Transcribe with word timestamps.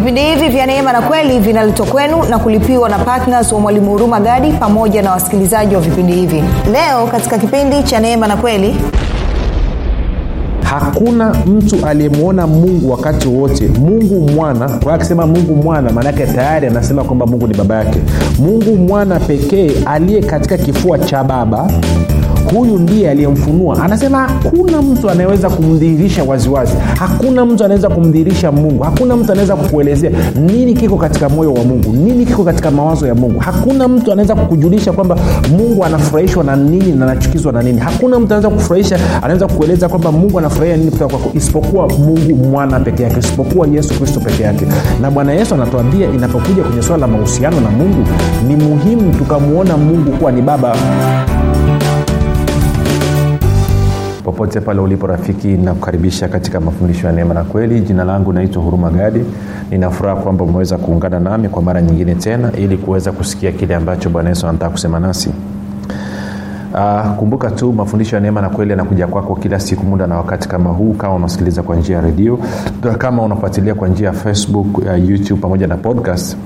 vipindi 0.00 0.20
hivi 0.20 0.48
vya 0.48 0.66
neema 0.66 0.92
na 0.92 1.00
kweli 1.02 1.38
vinaletwa 1.38 1.86
kwenu 1.86 2.22
na 2.30 2.38
kulipiwa 2.38 2.88
na 2.88 2.98
ptns 2.98 3.52
wa 3.52 3.60
mwalimu 3.60 3.90
huruma 3.90 4.20
gadi 4.20 4.52
pamoja 4.52 5.02
na 5.02 5.10
wasikilizaji 5.10 5.74
wa 5.74 5.80
vipindi 5.80 6.12
hivi. 6.12 6.44
Leo 6.72 7.06
katika 7.06 7.38
kipindi 7.38 7.82
cha 7.82 8.00
neema 8.00 8.26
na 8.26 8.36
kweli 8.36 8.76
hakuna 10.62 11.34
mtu 11.46 11.86
aliyemwona 11.86 12.46
mungu 12.46 12.90
wakati 12.90 13.28
wote 13.28 13.68
mungu 13.68 14.30
mwana 14.30 14.68
kwa 14.68 14.94
akisema 14.94 15.26
mungu 15.26 15.56
mwana 15.56 15.90
maanake 15.92 16.26
tayari 16.26 16.66
anasema 16.66 17.04
kwamba 17.04 17.26
mungu 17.26 17.46
ni 17.46 17.54
baba 17.54 17.74
yake. 17.76 17.98
Mungu 18.38 18.76
mwana 18.76 19.20
pekee 19.20 19.70
aliye 19.86 20.22
katika 20.22 20.58
kifua 20.58 20.98
cha 20.98 21.24
baba 21.24 21.70
huyu 22.54 22.78
ndiye 22.78 23.10
aliyemfunua. 23.10 23.82
Anasema 23.84 24.18
hakuna 24.18 24.82
mtu 24.82 25.10
anayeweza 25.10 25.50
kumdhihirisha 25.50 26.24
waziwazi. 26.24 26.72
Hakuna 26.98 27.46
mtu 27.46 27.64
anaweza 27.64 27.88
kumdhihirisha 27.88 28.52
mungu. 28.52 28.82
Hakuna 28.82 29.16
mtu 29.16 29.32
anaweza 29.32 29.56
kukuelezea 29.56 30.10
nini 30.46 30.74
kiko 30.74 30.96
katika 30.96 31.28
moyo 31.28 31.52
wa 31.54 31.64
mungu 31.64 31.92
nini 31.92 32.26
kiko 32.26 32.44
katika 32.44 32.70
mawazo 32.70 33.06
ya 33.06 33.14
mungu. 33.14 33.38
Hakuna 33.40 33.88
mtu 33.88 34.12
anaweza 34.12 34.34
kukujulisha 34.34 34.92
kwamba 34.92 35.16
mungu 35.56 35.84
anafurahishwa 35.84 36.44
na 36.44 36.56
nini 36.56 36.92
na 36.92 37.04
anachukizwa 37.10 37.52
na 37.52 37.62
nini. 37.62 37.80
Hakuna 37.80 38.18
mtu 38.18 38.26
anaweza 38.34 38.50
kufurahisha 38.50 38.98
anaweza 39.22 39.46
kukueleza 39.46 39.88
kwamba 39.88 40.12
mungu 40.12 40.38
anafurahia 40.38 40.76
nini 40.76 40.90
kutoka 40.90 41.16
kwako 41.16 41.30
isipokuwa 41.34 41.88
mungu 41.88 42.36
mwana 42.50 42.80
peke 42.80 43.02
yake 43.02 43.18
isipokuwa 43.18 43.66
yesu 43.66 43.94
kristo 43.94 44.20
peke 44.20 44.42
yake. 44.42 44.66
Na 45.02 45.10
bwana 45.10 45.32
yesu 45.32 45.54
anatuambia 45.54 46.10
inapokuja 46.10 46.62
kwenye 46.62 46.82
swala 46.82 47.00
la 47.00 47.06
mahusiano 47.12 47.60
na 47.60 47.70
mungu 47.70 48.04
ni 48.48 48.56
muhimu 48.56 49.12
tukamwona 49.18 49.76
mungu 49.76 50.10
kuwa 50.12 50.32
ni 50.32 50.42
baba 50.42 50.76
popote 54.30 54.60
pale 54.60 54.80
ulipo 54.80 55.06
rafiki 55.06 55.48
nakukaribisha 55.48 56.28
katika 56.28 56.60
mafundisho 56.60 57.06
ya 57.06 57.12
neema 57.12 57.34
na 57.34 57.44
kweli. 57.44 57.80
Jina 57.80 58.04
langu 58.04 58.32
naitwa 58.32 58.62
huruma 58.62 58.90
gadi. 58.90 59.24
Ninafuraha 59.70 60.16
kwamba 60.16 60.44
umeweza 60.44 60.78
kuungana 60.78 61.20
nami 61.20 61.48
kwa 61.48 61.62
mara 61.62 61.82
nyingine 61.82 62.14
tena 62.14 62.52
ili 62.52 62.76
kuweza 62.76 63.12
kusikia 63.12 63.52
kile 63.52 63.74
ambacho 63.74 64.10
bwana 64.10 64.28
yesu 64.28 64.46
anataka 64.46 64.70
kusema 64.70 65.00
nasi. 65.00 65.30
Uh, 66.74 67.10
kumbuka 67.16 67.50
tu 67.50 67.72
mafundisho 67.72 68.16
ya 68.16 68.22
neema 68.22 68.40
na 68.40 68.48
kweli 68.48 68.70
yanakuja 68.70 69.06
kwako 69.06 69.36
kila 69.36 69.60
siku 69.60 69.86
muda 69.86 70.06
na 70.06 70.16
wakati 70.16 70.48
kama 70.48 70.70
huu 70.70 70.92
kama 70.92 71.14
unasikiliza 71.14 71.62
kwa 71.62 71.76
njia 71.76 71.96
ya 71.96 72.02
redio 72.02 72.38
kama 72.98 73.22
unafuatilia 73.22 73.74
kwa 73.74 73.88
njia 73.88 74.06
ya 74.06 74.12
facebook 74.12 74.78
uh, 74.78 75.08
youtube 75.10 75.40
pamoja 75.40 75.66
na 75.66 75.76
podcast. 75.76 76.36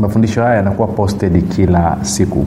Mafundisho 0.00 0.42
haya 0.42 0.54
yanakuwa 0.56 0.88
posted 0.88 1.48
kila 1.48 1.96
siku 2.02 2.46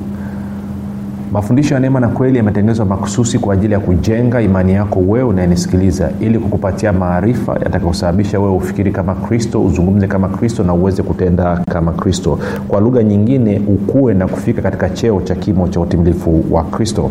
mafundisho 1.32 1.74
ya 1.74 1.80
neema 1.80 2.00
na 2.00 2.08
kweli 2.08 2.38
yametengenezwa 2.38 2.86
makususi 2.86 3.40
kwa 3.40 3.54
ajili 3.54 3.74
ya 3.74 3.80
kujenga 3.80 4.42
imani 4.42 4.74
yako 4.74 5.00
wewe 5.00 5.24
unayenisikiliza 5.24 6.10
ili 6.20 6.40
kukupatia 6.40 6.94
maarifa 6.94 7.54
yatakayosababisha 7.54 8.40
wewe 8.40 8.52
ufikiri 8.56 8.92
kama 8.92 9.16
kristo 9.16 9.64
uzungumze 9.64 10.08
kama 10.08 10.28
kristo 10.30 10.64
na 10.64 10.74
uweze 10.74 11.04
kutenda 11.04 11.58
kama 11.70 11.92
kristo. 11.92 12.40
Kwa 12.68 12.82
lugha 12.82 13.04
nyingine 13.04 13.62
ukue 13.68 14.14
na 14.14 14.28
kufika 14.28 14.62
katika 14.62 14.90
cheo 14.90 15.22
cha 15.22 15.36
kimo 15.36 15.68
cha 15.68 15.80
utimilifu 15.80 16.44
wa 16.52 16.64
kristo 16.64 17.10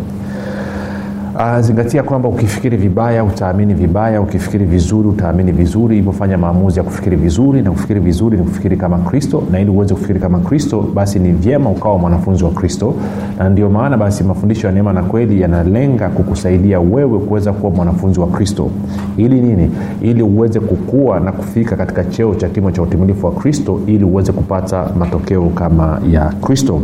Uh, 1.39 1.61
zingatia 1.61 2.03
kwamba 2.03 2.29
ukifikiri 2.29 2.77
vibaya 2.77 3.25
utaamini 3.25 3.75
vibaya. 3.75 4.21
Ukifikiri 4.21 4.65
vizuri 4.65 5.09
utaamini 5.09 5.53
vizuri. 5.53 5.97
Hivyo 5.97 6.13
fanya 6.13 6.39
maamuzi 6.39 6.79
ya 6.79 6.85
kufikiri 6.85 7.17
vizuri 7.17 7.63
na 7.63 7.71
kufikiri 7.71 8.01
vizuri 8.01 8.37
ni 8.39 8.43
kufikiri 8.43 8.77
kama 8.77 8.99
kristo 8.99 9.43
na 9.51 9.61
ili 9.61 9.71
uweze 9.71 9.95
kufikiri 9.95 10.21
kama 10.21 10.39
kristo 10.41 10.85
basi 10.95 11.19
ni 11.19 11.33
vyema 11.33 11.71
ukawa 11.71 11.99
mwanafunzi 11.99 12.45
wa 12.45 12.51
kristo. 12.51 12.95
Na 13.39 13.49
ndio 13.49 13.71
maana 13.71 13.97
basi 13.97 14.25
mafundisho 14.25 14.67
ya 14.67 14.73
neema 14.73 14.93
na 14.93 15.03
kweli 15.03 15.41
yanalenga 15.41 16.09
kukusaidia 16.09 16.81
wewe 16.81 17.19
kuweza 17.19 17.53
kuwa 17.53 17.73
mwanafunzi 17.73 18.21
wa 18.21 18.27
kristo. 18.27 18.71
Ili 19.17 19.41
nini? 19.41 19.71
Ili 20.03 20.23
uweze 20.23 20.61
kukua 20.61 21.21
na 21.21 21.33
kufika 21.33 21.77
katika 21.77 22.05
cheo 22.05 22.35
cha 22.35 22.49
kimo 22.49 22.71
cha 22.71 22.83
utimilifu 22.83 23.27
wa 23.27 23.33
kristo 23.33 23.81
ili 23.87 24.05
uweze 24.05 24.33
kupata 24.33 24.87
matokeo 24.99 25.43
kama 25.49 26.01
ya 26.11 26.25
kristo 26.25 26.81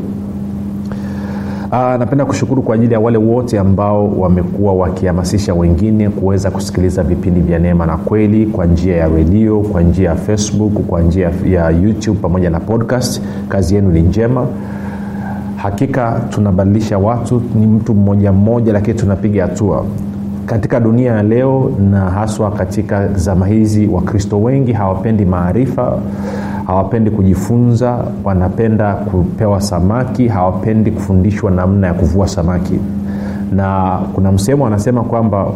Uh, 1.72 1.78
napenda 1.78 2.24
kushukuru 2.24 2.62
kwa 2.62 2.74
ajili 2.74 2.92
ya 2.94 3.00
wale 3.00 3.18
wote 3.18 3.58
ambao 3.58 4.08
wamekuwa 4.18 4.74
wakihamasisha 4.74 5.54
wengine 5.54 6.08
kuweza 6.10 6.50
kusikiliza 6.50 7.02
vipindi 7.02 7.40
vya 7.40 7.58
neema 7.58 7.86
na 7.86 7.96
kweli 7.96 8.46
kwa 8.46 8.66
njia 8.66 8.96
ya 8.96 9.08
redio 9.08 9.60
kwa 9.60 9.82
njia 9.82 10.08
ya 10.10 10.16
facebook 10.16 10.72
kwa 10.72 11.00
njia 11.00 11.30
ya 11.50 11.70
youtube 11.70 12.18
pamoja 12.22 12.50
na 12.50 12.60
podcast. 12.60 13.22
Kazi 13.48 13.74
yenu 13.74 13.90
ni 13.90 14.02
njema. 14.02 14.46
Hakika 15.56 16.20
tunabadilisha 16.30 16.98
watu 16.98 17.42
ni 17.60 17.66
mtu 17.66 17.94
mmoja 17.94 18.32
mmoja 18.32 18.72
lakini 18.72 18.98
tunapiga 18.98 19.42
hatua. 19.42 19.84
Katika 20.46 20.80
dunia 20.80 21.12
ya 21.12 21.22
leo 21.22 21.70
na 21.90 22.00
haswa 22.00 22.50
katika 22.50 23.08
zama 23.08 23.46
hizi 23.46 23.86
wakristo 23.86 24.42
wengi 24.42 24.72
hawapendi 24.72 25.24
maarifa 25.24 25.98
hawapendi 26.66 27.10
kujifunza 27.10 28.04
wanapenda 28.24 28.94
kupewa 28.94 29.60
samaki 29.60 30.28
hawapendi 30.28 30.90
kufundishwa 30.90 31.50
namna 31.50 31.86
ya 31.86 31.94
kuvua 31.94 32.28
samaki 32.28 32.78
na 33.56 33.98
kuna 34.14 34.32
msemo 34.32 34.66
anasema 34.66 35.02
kwamba 35.02 35.46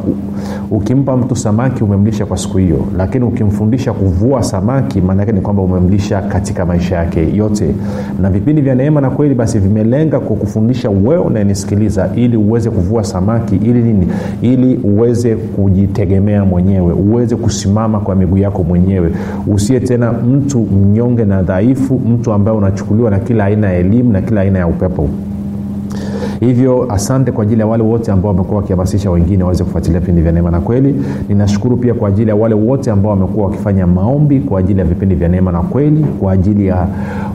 ukimpa 0.71 1.17
mtu 1.17 1.37
samaki 1.37 1.85
umemlisha 1.85 2.27
kwa 2.27 2.37
siku 2.37 2.59
hiyo 2.59 2.79
lakini 2.97 3.25
ukimfundisha 3.25 3.93
kuvua 3.93 4.43
samaki 4.43 5.01
maanaake 5.01 5.33
ni 5.33 5.41
kwamba 5.41 5.63
umemlisha 5.63 6.21
katika 6.23 6.67
maisha 6.67 6.97
yake 6.97 7.37
yote. 7.37 7.75
Na 8.23 8.31
vipindi 8.31 8.63
vya 8.63 8.75
neema 8.75 9.01
na 9.01 9.11
kweli 9.11 9.35
basi 9.35 9.59
vimelenga 9.59 10.21
kukufundisha 10.21 10.91
wewe 10.91 11.19
unayenisikiliza 11.19 12.11
ili 12.17 12.37
uweze 12.37 12.71
kuvua 12.71 13.05
samaki 13.05 13.57
ili 13.57 13.83
nini? 13.83 14.09
Ili 14.43 14.77
uweze 14.77 15.37
kujitegemea 15.37 16.45
mwenyewe 16.45 16.93
uweze 16.93 17.37
kusimama 17.37 18.01
kwa 18.01 18.15
miguu 18.15 18.39
yako 18.39 18.63
mwenyewe. 18.63 19.11
Usiye 19.47 19.81
tena 19.81 20.13
mtu 20.13 20.59
mnyonge 20.59 21.25
na 21.25 21.43
dhaifu 21.43 21.99
mtu 21.99 22.33
ambaye 22.33 22.59
unachukuliwa 22.59 23.11
na 23.11 23.19
kila 23.19 23.45
aina 23.45 23.67
ya 23.67 23.79
elimu 23.79 24.13
na 24.13 24.23
kila 24.23 24.41
aina 24.41 24.59
ya 24.59 24.67
upepo 24.67 25.09
hivyo 26.41 26.93
asante 26.93 27.33
kwa 27.33 27.43
ajili 27.43 27.61
ya 27.61 27.67
wale 27.67 27.83
wote 27.83 28.13
ambao 28.13 28.31
wamekuwa 28.33 28.57
wakihamasisha 28.57 29.11
wengine 29.11 29.43
waweze 29.43 29.65
kufuatilia 29.65 30.01
vipindi 30.01 30.23
vya 30.23 30.33
neema 30.33 30.51
na 30.51 30.61
kweli. 30.61 30.95
Ninashukuru 31.29 31.77
pia 31.77 31.95
kwa 31.95 32.09
ajili 32.09 32.29
ya 32.31 32.37
wale 32.37 32.55
wote 32.55 32.91
ambao 32.91 33.11
wamekuwa 33.11 33.47
wakifanya 33.47 33.87
maombi 33.87 34.41
kwa 34.41 34.61
ajili 34.61 34.79
ya 34.79 34.85
vipindi 34.85 35.15
vya 35.15 35.29
neema 35.29 35.53
na 35.53 35.61
kweli 35.61 36.05
kwa 36.21 36.33
ajili 36.33 36.67
ya 36.67 36.87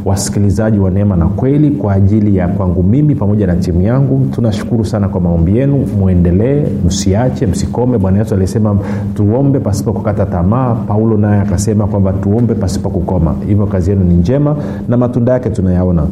wasikilizaji 0.05 0.79
wa 0.79 0.91
neema 0.91 1.15
na 1.15 1.25
kweli 1.27 1.71
kwa 1.71 1.93
ajili 1.93 2.37
ya 2.37 2.47
kwangu 2.47 2.83
mimi 2.83 3.15
pamoja 3.15 3.47
na 3.47 3.55
timu 3.55 3.81
yangu. 3.81 4.25
Tunashukuru 4.31 4.85
sana 4.85 5.07
kwa 5.07 5.21
maombi 5.21 5.57
yenu. 5.57 5.85
Mwendelee 5.99 6.63
msiache 6.85 7.47
msikome. 7.47 7.97
Bwana 7.97 8.17
yesu 8.19 8.33
alisema 8.35 8.77
tuombe 9.15 9.59
pasipo 9.59 9.93
kukata 9.93 10.25
tamaa. 10.25 10.75
Paulo 10.75 11.17
naye 11.17 11.41
akasema 11.41 11.87
kwamba 11.87 12.13
tuombe 12.13 12.53
pasipo 12.55 12.89
kukoma. 12.89 13.35
Hivyo 13.47 13.65
kazi 13.65 13.89
yenu 13.89 14.03
ni 14.03 14.13
njema 14.13 14.55
na 14.87 14.97
matunda 14.97 15.31
yake 15.33 15.49
tunayaona 15.49 16.03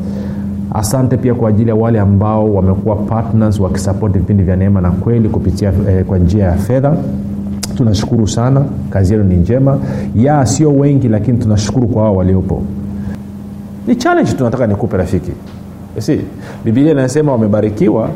asante 0.74 1.18
pia 1.18 1.34
kwa 1.36 1.50
ajili 1.50 1.70
ya 1.70 1.76
wale 1.76 2.00
ambao 2.00 2.54
wamekuwa 2.54 2.96
partners 2.96 3.60
wakisapoti 3.60 4.20
vipindi 4.20 4.44
vya 4.44 4.56
neema 4.56 4.82
na 4.82 4.92
kweli 4.92 5.30
kupitia 5.30 5.74
eh, 5.90 6.06
kwa 6.06 6.18
njia 6.18 6.46
ya 6.46 6.54
fedha. 6.54 6.96
Tunashukuru 7.78 8.28
sana. 8.28 8.66
Kazi 8.90 9.14
yenu 9.14 9.26
ni 9.26 9.36
njema. 9.36 9.78
Ya 10.16 10.46
sio 10.46 10.72
wengi 10.72 11.08
lakini 11.08 11.38
tunashukuru 11.38 11.88
kwa 11.88 12.04
wao 12.04 12.16
waliopo. 12.16 12.62
Ni 13.88 13.96
challenge 13.96 14.32
tunataka 14.34 14.68
nikupe 14.68 14.98
rafiki. 14.98 15.32
Si 15.98 16.22
bibilia 16.66 16.92
inasema 16.92 17.32
wamebarikiwa 17.32 18.10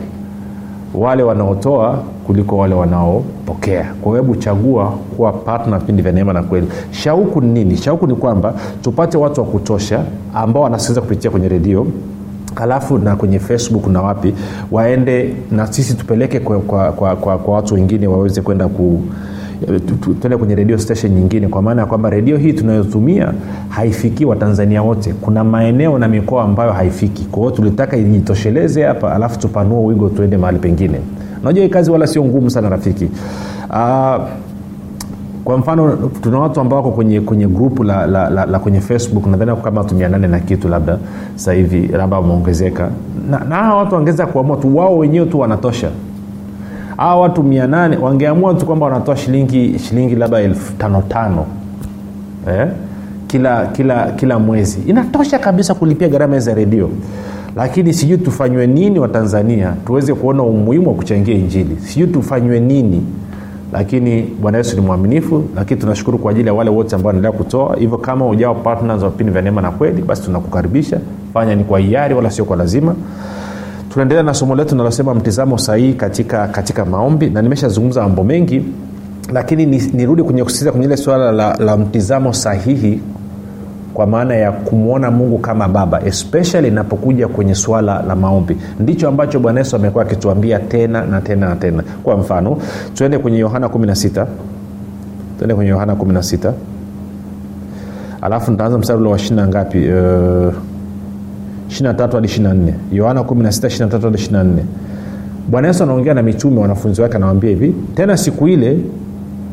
wale 0.95 1.23
wanaotoa 1.23 2.03
kuliko 2.27 2.57
wale 2.57 2.75
wanaopokea. 2.75 3.85
Kwa 4.01 4.15
hebu 4.15 4.35
chagua 4.35 4.85
kuwa 5.15 5.31
patna 5.33 5.79
vipindi 5.79 6.01
vya 6.01 6.11
neema 6.11 6.33
na 6.33 6.43
kweli. 6.43 6.67
Shauku 6.91 7.41
ni 7.41 7.47
nini? 7.53 7.77
Shauku 7.77 8.07
ni 8.07 8.15
kwamba 8.15 8.53
tupate 8.81 9.17
watu 9.17 9.41
wa 9.41 9.47
kutosha 9.47 10.03
ambao 10.33 10.63
wanasikiliza 10.63 11.01
kupitia 11.01 11.31
kwenye 11.31 11.47
redio 11.47 11.87
alafu 12.55 12.97
na 12.97 13.15
kwenye 13.15 13.39
facebook 13.39 13.87
na 13.87 14.01
wapi 14.01 14.33
waende 14.71 15.35
na 15.51 15.67
sisi 15.73 15.93
tupeleke 15.93 16.39
kwa, 16.39 16.59
kwa, 16.59 16.91
kwa, 16.91 17.15
kwa, 17.15 17.37
kwa 17.37 17.53
watu 17.55 17.73
wengine 17.73 18.07
waweze 18.07 18.41
kwenda 18.41 18.67
ku 18.67 19.01
tuende 20.21 20.37
kwenye 20.37 20.55
redio 20.55 20.77
station 20.77 21.11
nyingine. 21.11 21.47
Kwa 21.47 21.61
maana 21.61 21.81
ya 21.81 21.87
kwamba 21.87 22.09
redio 22.09 22.37
hii 22.37 22.53
tunayotumia 22.53 23.33
haifikii 23.69 24.25
watanzania 24.25 24.81
wote. 24.81 25.13
Kuna 25.13 25.43
maeneo 25.43 25.97
na 25.99 26.07
mikoa 26.07 26.43
ambayo 26.43 26.71
haifiki. 26.71 27.25
Kwa 27.25 27.39
hiyo 27.43 27.51
tulitaka 27.51 27.97
ijitosheleze 27.97 28.83
hapa 28.83 29.15
alafu 29.15 29.39
tupanue 29.39 29.85
wigo 29.85 30.09
tuende 30.09 30.37
mahali 30.37 30.59
pengine. 30.59 30.99
Unajua 31.41 31.63
hii 31.63 31.69
kazi 31.69 31.91
wala 31.91 32.07
sio 32.07 32.25
ngumu 32.25 32.49
sana 32.49 32.69
rafiki. 32.69 33.09
Uh, 33.69 34.21
kwa 35.43 35.57
mfano 35.57 35.97
tuna 36.21 36.39
watu 36.39 36.59
ambao 36.61 36.77
wako 36.79 36.91
kwenye 36.91 37.21
kwenye 37.21 37.47
grupu 37.47 37.83
la, 37.83 38.07
la, 38.07 38.29
la, 38.29 38.45
la 38.45 38.59
kwenye 38.59 38.81
facebook 38.81 39.25
nadhani 39.27 39.51
kama 39.63 39.81
watu 39.81 39.95
mia 39.95 40.09
nane 40.09 40.27
na 40.27 40.39
kitu 40.39 40.67
labda 40.67 40.97
hivi 41.55 41.87
labda 41.87 42.17
wameongezeka. 42.17 42.89
Na, 43.49 43.55
hawa 43.55 43.77
watu 43.77 43.95
wangeweza 43.95 44.25
kuamua 44.25 44.57
tu 44.57 44.77
wao 44.77 44.97
wenyewe 44.97 45.25
tu 45.25 45.39
wanatosha. 45.39 45.89
Hawa 46.97 47.21
watu 47.21 47.43
mia 47.43 47.67
nane 47.67 47.97
wangeamua 47.97 48.53
tu 48.53 48.65
kwamba 48.65 48.85
wanatoa 48.85 49.17
shilingi 49.17 49.79
shilingi 49.79 50.15
labda 50.15 50.39
elfu 50.39 50.73
tano 51.09 51.45
eh? 52.47 52.67
kila 53.27 53.65
kila 53.65 54.11
kila 54.11 54.39
mwezi. 54.39 54.79
Inatosha 54.87 55.39
kabisa 55.39 55.73
kulipia 55.73 56.07
gharama 56.07 56.39
za 56.39 56.53
redio. 56.53 56.89
Lakini 57.55 57.93
sijui 57.93 58.17
tufanywe 58.17 58.67
nini 58.67 58.99
watanzania 58.99 59.73
tuweze 59.85 60.13
kuona 60.13 60.43
umuhimu 60.43 60.87
wa 60.89 60.95
kuchangia 60.95 61.35
injili. 61.35 61.77
Sijui 61.81 62.07
tufanywe 62.07 62.59
nini 62.59 63.03
lakini 63.73 64.21
bwana 64.41 64.57
yesu 64.57 64.75
ni 64.75 64.81
mwaminifu 64.81 65.43
lakini 65.55 65.79
tunashukuru 65.81 66.17
kwa 66.17 66.31
ajili 66.31 66.47
ya 66.47 66.53
wale 66.53 66.69
wote 66.69 66.95
ambao 66.95 67.07
wanaendelea 67.07 67.37
kutoa. 67.37 67.75
Hivyo 67.75 67.97
kama 67.97 68.27
ujao 68.27 68.55
partners 68.55 69.03
wa 69.03 69.09
vipindi 69.09 69.33
vya 69.33 69.41
neema 69.41 69.61
na 69.61 69.71
kweli 69.71 70.01
basi 70.01 70.21
tunakukaribisha. 70.23 70.99
Fanya 71.33 71.55
ni 71.55 71.63
kwa 71.63 71.79
hiari 71.79 72.13
wala 72.13 72.31
sio 72.31 72.45
kwa 72.45 72.57
lazima. 72.57 72.95
Tunaendelea 73.89 74.23
na 74.23 74.33
somo 74.33 74.55
letu 74.55 74.71
linalosema 74.71 75.13
mtizamo 75.13 75.57
sahihi 75.57 75.93
katika, 75.93 76.47
katika 76.47 76.85
maombi. 76.85 77.29
Na 77.29 77.41
nimeshazungumza 77.41 78.01
mambo 78.01 78.23
mengi 78.23 78.65
lakini 79.33 79.65
nirudi 79.65 80.21
ni 80.21 80.27
kwenye 80.27 80.43
kusisitiza 80.43 80.71
kwenye 80.71 80.85
ile 80.85 80.97
suala 80.97 81.31
la, 81.31 81.55
la 81.57 81.77
mtizamo 81.77 82.33
sahihi 82.33 82.99
kwa 83.93 84.07
maana 84.07 84.35
ya 84.35 84.51
kumwona 84.51 85.11
mungu 85.11 85.37
kama 85.37 85.67
baba 85.67 86.01
especially 86.05 86.67
inapokuja 86.67 87.27
kwenye 87.27 87.55
swala 87.55 88.01
la 88.07 88.15
maombi. 88.15 88.57
Ndicho 88.79 89.07
ambacho 89.07 89.39
bwana 89.39 89.59
yesu 89.59 89.75
amekuwa 89.75 90.03
akituambia 90.03 90.59
tena 90.59 91.05
na 91.05 91.21
tena 91.21 91.49
na 91.49 91.55
tena. 91.55 91.83
Kwa 92.03 92.17
mfano 92.17 92.57
tuende 92.93 93.17
kwenye 93.17 93.37
yohana 93.37 93.67
16 93.67 94.25
tuende 95.37 95.55
kwenye 95.55 95.69
yohana 95.71 95.93
16 95.93 96.51
alafu 98.21 98.51
nitaanza 98.51 98.77
mstari 98.77 98.99
ule 98.99 99.09
wa 99.09 99.19
shina 99.19 99.47
ngapi? 99.47 99.77
Uh, 99.77 100.53
23 101.67 102.11
hadi 102.11 102.27
24 102.27 102.73
yohana 102.91 103.21
16 103.21 103.87
23 103.87 104.01
hadi 104.01 104.17
24 104.17 104.45
bwana 105.49 105.67
yesu 105.67 105.83
anaongea 105.83 106.13
na 106.13 106.23
mitume 106.23 106.59
wanafunzi 106.59 107.01
wake 107.01 107.15
anawambia 107.15 107.49
hivi 107.49 107.75
tena 107.95 108.17
siku 108.17 108.47
ile 108.47 108.79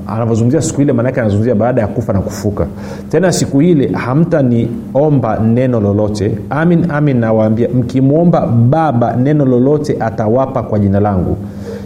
anavyozungumzia 0.07 0.63
siku 0.63 0.83
ile 0.83 0.93
maanake 0.93 1.21
anazungumzia 1.21 1.55
baada 1.55 1.81
ya 1.81 1.87
kufa 1.87 2.13
na 2.13 2.21
kufuka. 2.21 2.67
Tena 3.09 3.33
siku 3.33 3.63
ile 3.63 3.89
hamtaniomba 3.93 5.39
neno 5.39 5.81
lolote. 5.81 6.39
Amin 6.51 6.91
amin 6.91 7.17
nawaambia 7.17 7.69
mkimwomba 7.69 8.47
baba 8.47 9.17
neno 9.17 9.45
lolote 9.45 9.97
atawapa 10.01 10.63
kwa 10.63 10.79
jina 10.79 11.01
langu. 11.01 11.37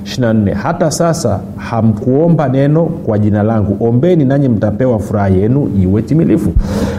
24 0.05 0.53
hata 0.55 0.91
sasa 0.91 1.41
hamkuomba 1.57 2.49
neno 2.49 2.85
kwa 2.85 3.19
jina 3.19 3.43
langu. 3.43 3.87
Ombeni 3.89 4.25
nanyi 4.25 4.49
mtapewa 4.49 4.99
furaha 4.99 5.29
yenu 5.29 5.71
iwe 5.83 6.03
timilifu. 6.03 6.53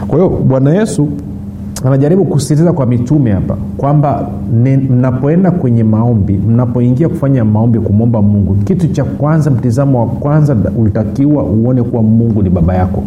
Kwa 0.08 0.18
hiyo 0.18 0.28
bwana 0.30 0.74
yesu 0.74 1.08
anajaribu 1.84 2.24
kusisitiza 2.24 2.72
kwa 2.72 2.86
mitume 2.86 3.30
hapa 3.32 3.56
kwamba 3.76 4.28
mnapoenda 4.90 5.50
kwenye 5.50 5.84
maombi 5.84 6.32
mnapoingia 6.48 7.08
kufanya 7.08 7.44
maombi 7.44 7.78
kumwomba 7.80 8.22
mungu 8.22 8.54
kitu 8.54 8.88
cha 8.88 9.04
kwanza 9.04 9.50
mtizamo 9.50 10.00
wa 10.00 10.06
kwanza 10.06 10.56
ulitakiwa 10.78 11.42
uone 11.44 11.82
kuwa 11.82 12.02
mungu 12.02 12.42
ni 12.42 12.50
baba 12.50 12.74
yako. 12.74 13.02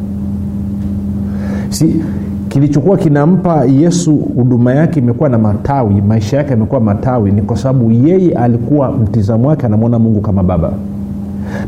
Si 1.69 2.01
kilichokuwa 2.49 2.97
kinampa 2.97 3.65
yesu 3.65 4.15
huduma 4.15 4.73
yake 4.73 4.99
imekuwa 4.99 5.29
na 5.29 5.37
matawi 5.37 6.01
maisha 6.01 6.37
yake 6.37 6.49
yamekuwa 6.51 6.81
matawi 6.81 7.31
ni 7.31 7.41
kwa 7.41 7.57
sababu 7.57 7.91
yeye 7.91 8.33
alikuwa 8.33 8.91
mtizamo 8.91 9.47
wake 9.47 9.65
anamwona 9.65 9.99
mungu 9.99 10.21
kama 10.21 10.43
baba 10.43 10.71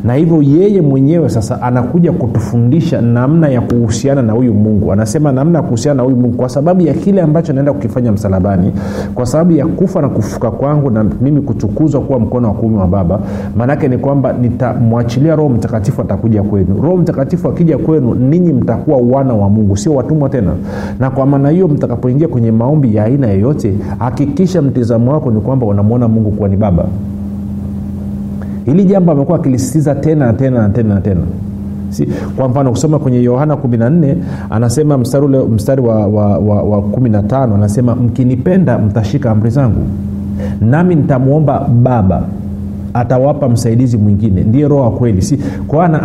na 0.03 0.13
hivyo 0.13 0.41
yeye 0.41 0.81
mwenyewe 0.81 1.29
sasa 1.29 1.61
anakuja 1.61 2.11
kutufundisha 2.11 3.01
namna 3.01 3.47
ya 3.49 3.61
kuhusiana 3.61 4.21
na 4.21 4.33
huyu 4.33 4.53
mungu. 4.53 4.91
Anasema 4.93 5.31
namna 5.31 5.59
ya 5.59 5.63
kuhusiana 5.63 5.97
na 5.97 6.03
huyu 6.03 6.15
mungu 6.15 6.37
kwa 6.37 6.49
sababu 6.49 6.81
ya 6.81 6.93
kile 6.93 7.21
ambacho 7.21 7.53
naenda 7.53 7.73
kukifanya 7.73 8.11
msalabani 8.11 8.71
kwa 9.15 9.25
sababu 9.25 9.51
ya 9.51 9.67
kufa 9.67 10.01
na 10.01 10.09
kufuka 10.09 10.51
kwangu 10.51 10.89
na 10.89 11.05
mimi 11.21 11.41
kuchukuzwa 11.41 12.01
kuwa 12.01 12.19
mkono 12.19 12.47
wa 12.47 12.53
kumi 12.53 12.77
wa 12.77 12.87
baba. 12.87 13.19
Maanake 13.57 13.87
ni 13.87 13.97
kwamba 13.97 14.33
nitamwachilia 14.33 15.35
roho 15.35 15.49
mtakatifu 15.49 16.01
atakuja 16.01 16.43
kwenu. 16.43 16.81
Roho 16.81 16.97
mtakatifu 16.97 17.47
akija 17.47 17.77
kwenu 17.77 18.15
ninyi 18.15 18.53
mtakuwa 18.53 18.97
wana 18.97 19.33
wa 19.33 19.49
mungu 19.49 19.77
sio 19.77 19.93
watumwa 19.93 20.29
tena. 20.29 20.51
Na 20.99 21.09
kwa 21.09 21.25
maana 21.25 21.49
hiyo 21.49 21.67
mtakapoingia 21.67 22.27
kwenye 22.27 22.51
maombi 22.51 22.95
ya 22.95 23.03
aina 23.03 23.27
yoyote 23.27 23.73
hakikisha 23.99 24.61
mtizamo 24.61 25.11
wako 25.13 25.31
ni 25.31 25.41
kwamba 25.41 25.65
unamwona 25.65 26.07
mungu 26.07 26.31
kuwa 26.31 26.49
ni 26.49 26.57
baba 26.57 26.85
hili 28.65 28.85
jambo 28.85 29.11
amekuwa 29.11 29.39
akilisitiza 29.39 29.95
tena 29.95 30.25
na 30.25 30.33
tena 30.33 30.61
na 30.61 30.69
tena 30.69 30.95
na 30.95 31.01
tena. 31.01 31.21
Si, 31.89 32.07
kwa 32.37 32.49
mfano 32.49 32.69
kusoma 32.71 32.99
kwenye 32.99 33.23
yohana 33.23 33.55
14 33.55 34.15
anasema 34.49 34.97
mstari, 34.97 35.25
ule, 35.25 35.39
mstari 35.39 35.81
wa, 35.81 36.07
wa, 36.07 36.37
wa, 36.37 36.61
wa 36.63 36.77
15 36.81 37.55
anasema 37.55 37.95
mkinipenda 37.95 38.77
mtashika 38.77 39.31
amri 39.31 39.49
zangu 39.49 39.83
nami 40.61 40.95
nitamwomba 40.95 41.59
baba 41.83 42.23
atawapa 42.93 43.49
msaidizi 43.49 43.97
mwingine. 43.97 44.43
Ndiye 44.43 44.67
roho 44.67 44.81
wa 44.83 44.91
kweli. 44.91 45.21
Si 45.21 45.37
kwa 45.67 46.01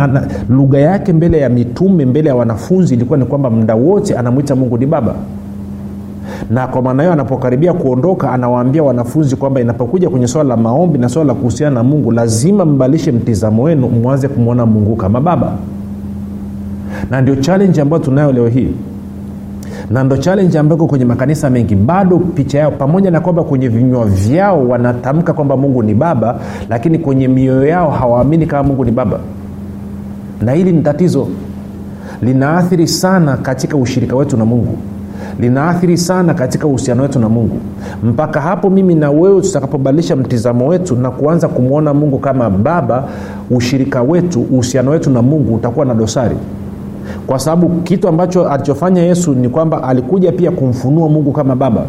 lugha 0.49 0.79
yake 0.79 1.13
mbele 1.13 1.39
ya 1.39 1.49
mitume 1.49 2.05
mbele 2.05 2.29
ya 2.29 2.35
wanafunzi 2.35 2.93
ilikuwa 2.93 3.19
ni 3.19 3.25
kwamba 3.25 3.49
muda 3.49 3.75
wote 3.75 4.15
anamwita 4.17 4.55
mungu 4.55 4.77
ni 4.77 4.85
baba 4.85 5.13
na 6.49 6.67
kwa 6.67 6.81
maana 6.81 7.03
hiyo 7.03 7.13
anapokaribia 7.13 7.73
kuondoka 7.73 8.31
anawaambia 8.31 8.83
wanafunzi 8.83 9.35
kwamba 9.35 9.61
inapokuja 9.61 10.09
kwenye 10.09 10.27
swala 10.27 10.49
la 10.49 10.57
maombi 10.57 10.99
na 10.99 11.09
swala 11.09 11.27
la 11.27 11.33
kuhusiana 11.33 11.75
na 11.75 11.83
mungu 11.83 12.11
lazima 12.11 12.65
mbadilishe 12.65 13.11
mtizamo 13.11 13.63
wenu 13.63 13.87
mwanze 13.89 14.27
kumwona 14.27 14.65
mungu 14.65 14.95
kama 14.95 15.21
baba. 15.21 15.51
Na 17.11 17.21
ndio 17.21 17.35
challenge 17.35 17.81
ambayo 17.81 18.03
tunayo 18.03 18.31
leo 18.31 18.47
hii. 18.47 18.69
Na 19.89 20.03
ndo 20.03 20.17
challenge 20.17 20.59
ambayo 20.59 20.85
kwenye 20.85 21.05
makanisa 21.05 21.49
mengi. 21.49 21.75
Bado 21.75 22.19
picha 22.19 22.59
yao 22.59 22.71
pamoja 22.71 23.11
na 23.11 23.19
kwamba 23.19 23.43
kwenye 23.43 23.67
vinywa 23.67 24.05
vyao 24.05 24.67
wanatamka 24.69 25.33
kwamba 25.33 25.57
mungu 25.57 25.83
ni 25.83 25.93
baba 25.93 26.39
lakini 26.69 26.99
kwenye 26.99 27.27
mioyo 27.27 27.65
yao 27.67 27.91
hawaamini 27.91 28.45
kama 28.45 28.63
mungu 28.63 28.85
ni 28.85 28.91
baba. 28.91 29.19
Na 30.41 30.51
hili 30.51 30.71
ni 30.71 30.81
tatizo. 30.81 31.27
Linaathiri 32.21 32.87
sana 32.87 33.37
katika 33.37 33.77
ushirika 33.77 34.15
wetu 34.15 34.37
na 34.37 34.45
mungu 34.45 34.77
linaathiri 35.39 35.97
sana 35.97 36.33
katika 36.33 36.67
uhusiano 36.67 37.01
wetu 37.03 37.19
na 37.19 37.29
mungu. 37.29 37.57
Mpaka 38.03 38.41
hapo 38.41 38.69
mimi 38.69 38.95
na 38.95 39.11
wewe 39.11 39.41
tutakapobadilisha 39.41 40.15
mtizamo 40.15 40.67
wetu 40.67 40.95
na 40.95 41.11
kuanza 41.11 41.47
kumwona 41.47 41.93
mungu 41.93 42.19
kama 42.19 42.49
baba 42.49 43.07
ushirika 43.51 44.01
wetu 44.01 44.41
uhusiano 44.41 44.91
wetu 44.91 45.09
na 45.09 45.21
mungu 45.21 45.55
utakuwa 45.55 45.85
na 45.85 45.93
dosari. 45.95 46.35
Kwa 47.27 47.39
sababu 47.39 47.69
kitu 47.69 48.07
ambacho 48.07 48.49
alichofanya 48.49 49.01
yesu 49.01 49.33
ni 49.33 49.49
kwamba 49.49 49.83
alikuja 49.83 50.31
pia 50.31 50.51
kumfunua 50.51 51.09
mungu 51.09 51.31
kama 51.31 51.55
baba. 51.55 51.81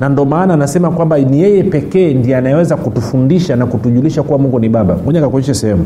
Na 0.00 0.08
ndo 0.08 0.24
maana 0.24 0.54
anasema 0.54 0.90
kwamba 0.90 1.18
ni 1.18 1.40
yeye 1.42 1.62
pekee 1.62 2.14
ndiye 2.14 2.36
anayeweza 2.36 2.76
kutufundisha 2.76 3.56
na 3.56 3.66
kutujulisha 3.66 4.22
kuwa 4.22 4.38
mungu 4.38 4.60
ni 4.60 4.68
baba. 4.68 4.96
Moja 5.06 5.20
kakuonyeshe 5.20 5.54
sehemu. 5.54 5.84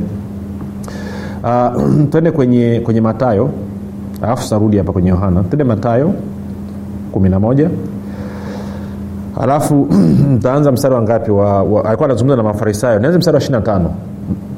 Uh, 1.44 1.82
twende 2.10 2.30
kwenye 2.30 2.80
kwenye 2.84 3.00
matayo 3.00 3.50
alafu 4.22 4.48
tarudi 4.50 4.78
hapa 4.78 4.92
kwenye 4.92 5.08
yohana. 5.08 5.42
Twende 5.42 5.64
matayo 5.64 6.12
11 7.14 7.68
alafu 9.40 9.88
ntaanza 10.36 10.72
mstari 10.72 10.94
wa 10.94 11.02
ngapi? 11.02 11.30
Wa, 11.30 11.84
alikuwa 11.84 12.08
anazungumza 12.08 12.36
na 12.36 12.42
mafarisayo. 12.42 12.98
Nianze 12.98 13.18
mstari 13.18 13.34
wa 13.34 13.42
25 13.42 13.80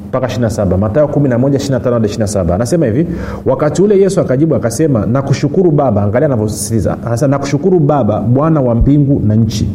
mpaka 0.09 0.27
27 0.27 0.77
matayo 0.77 1.05
11 1.05 1.93
hadi 1.93 2.07
27 2.07 2.53
anasema 2.53 2.85
hivi 2.85 3.07
wakati 3.45 3.81
ule 3.81 3.99
yesu 3.99 4.21
akajibu 4.21 4.55
akasema 4.55 5.05
nakushukuru 5.05 5.71
baba 5.71 6.03
angalia 6.03 6.25
anavyosisitiza. 6.25 6.97
Anasema 7.05 7.27
nakushukuru 7.31 7.79
baba 7.79 8.19
bwana 8.21 8.61
wa 8.61 8.75
mbingu 8.75 9.21
na 9.25 9.35
nchi 9.35 9.69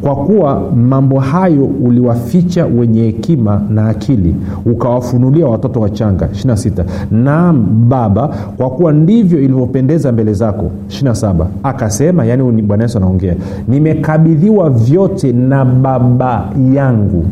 kwa 0.00 0.16
kuwa 0.16 0.62
mambo 0.76 1.18
hayo 1.18 1.64
uliwaficha 1.64 2.66
wenye 2.66 3.02
hekima 3.02 3.62
na 3.70 3.88
akili 3.88 4.34
ukawafunulia 4.66 5.46
watoto 5.46 5.80
wachanga. 5.80 6.26
26 6.26 6.84
naam 7.10 7.66
baba 7.88 8.28
kwa 8.56 8.70
kuwa 8.70 8.92
ndivyo 8.92 9.38
ilivyopendeza 9.42 10.12
mbele 10.12 10.32
zako. 10.34 10.70
27 10.88 11.46
akasema 11.62 12.24
yaani 12.24 12.62
bwana 12.62 12.82
yesu 12.82 12.98
anaongea 12.98 13.34
nimekabidhiwa 13.68 14.70
vyote 14.70 15.32
na 15.32 15.64
baba 15.64 16.44
yangu 16.74 17.24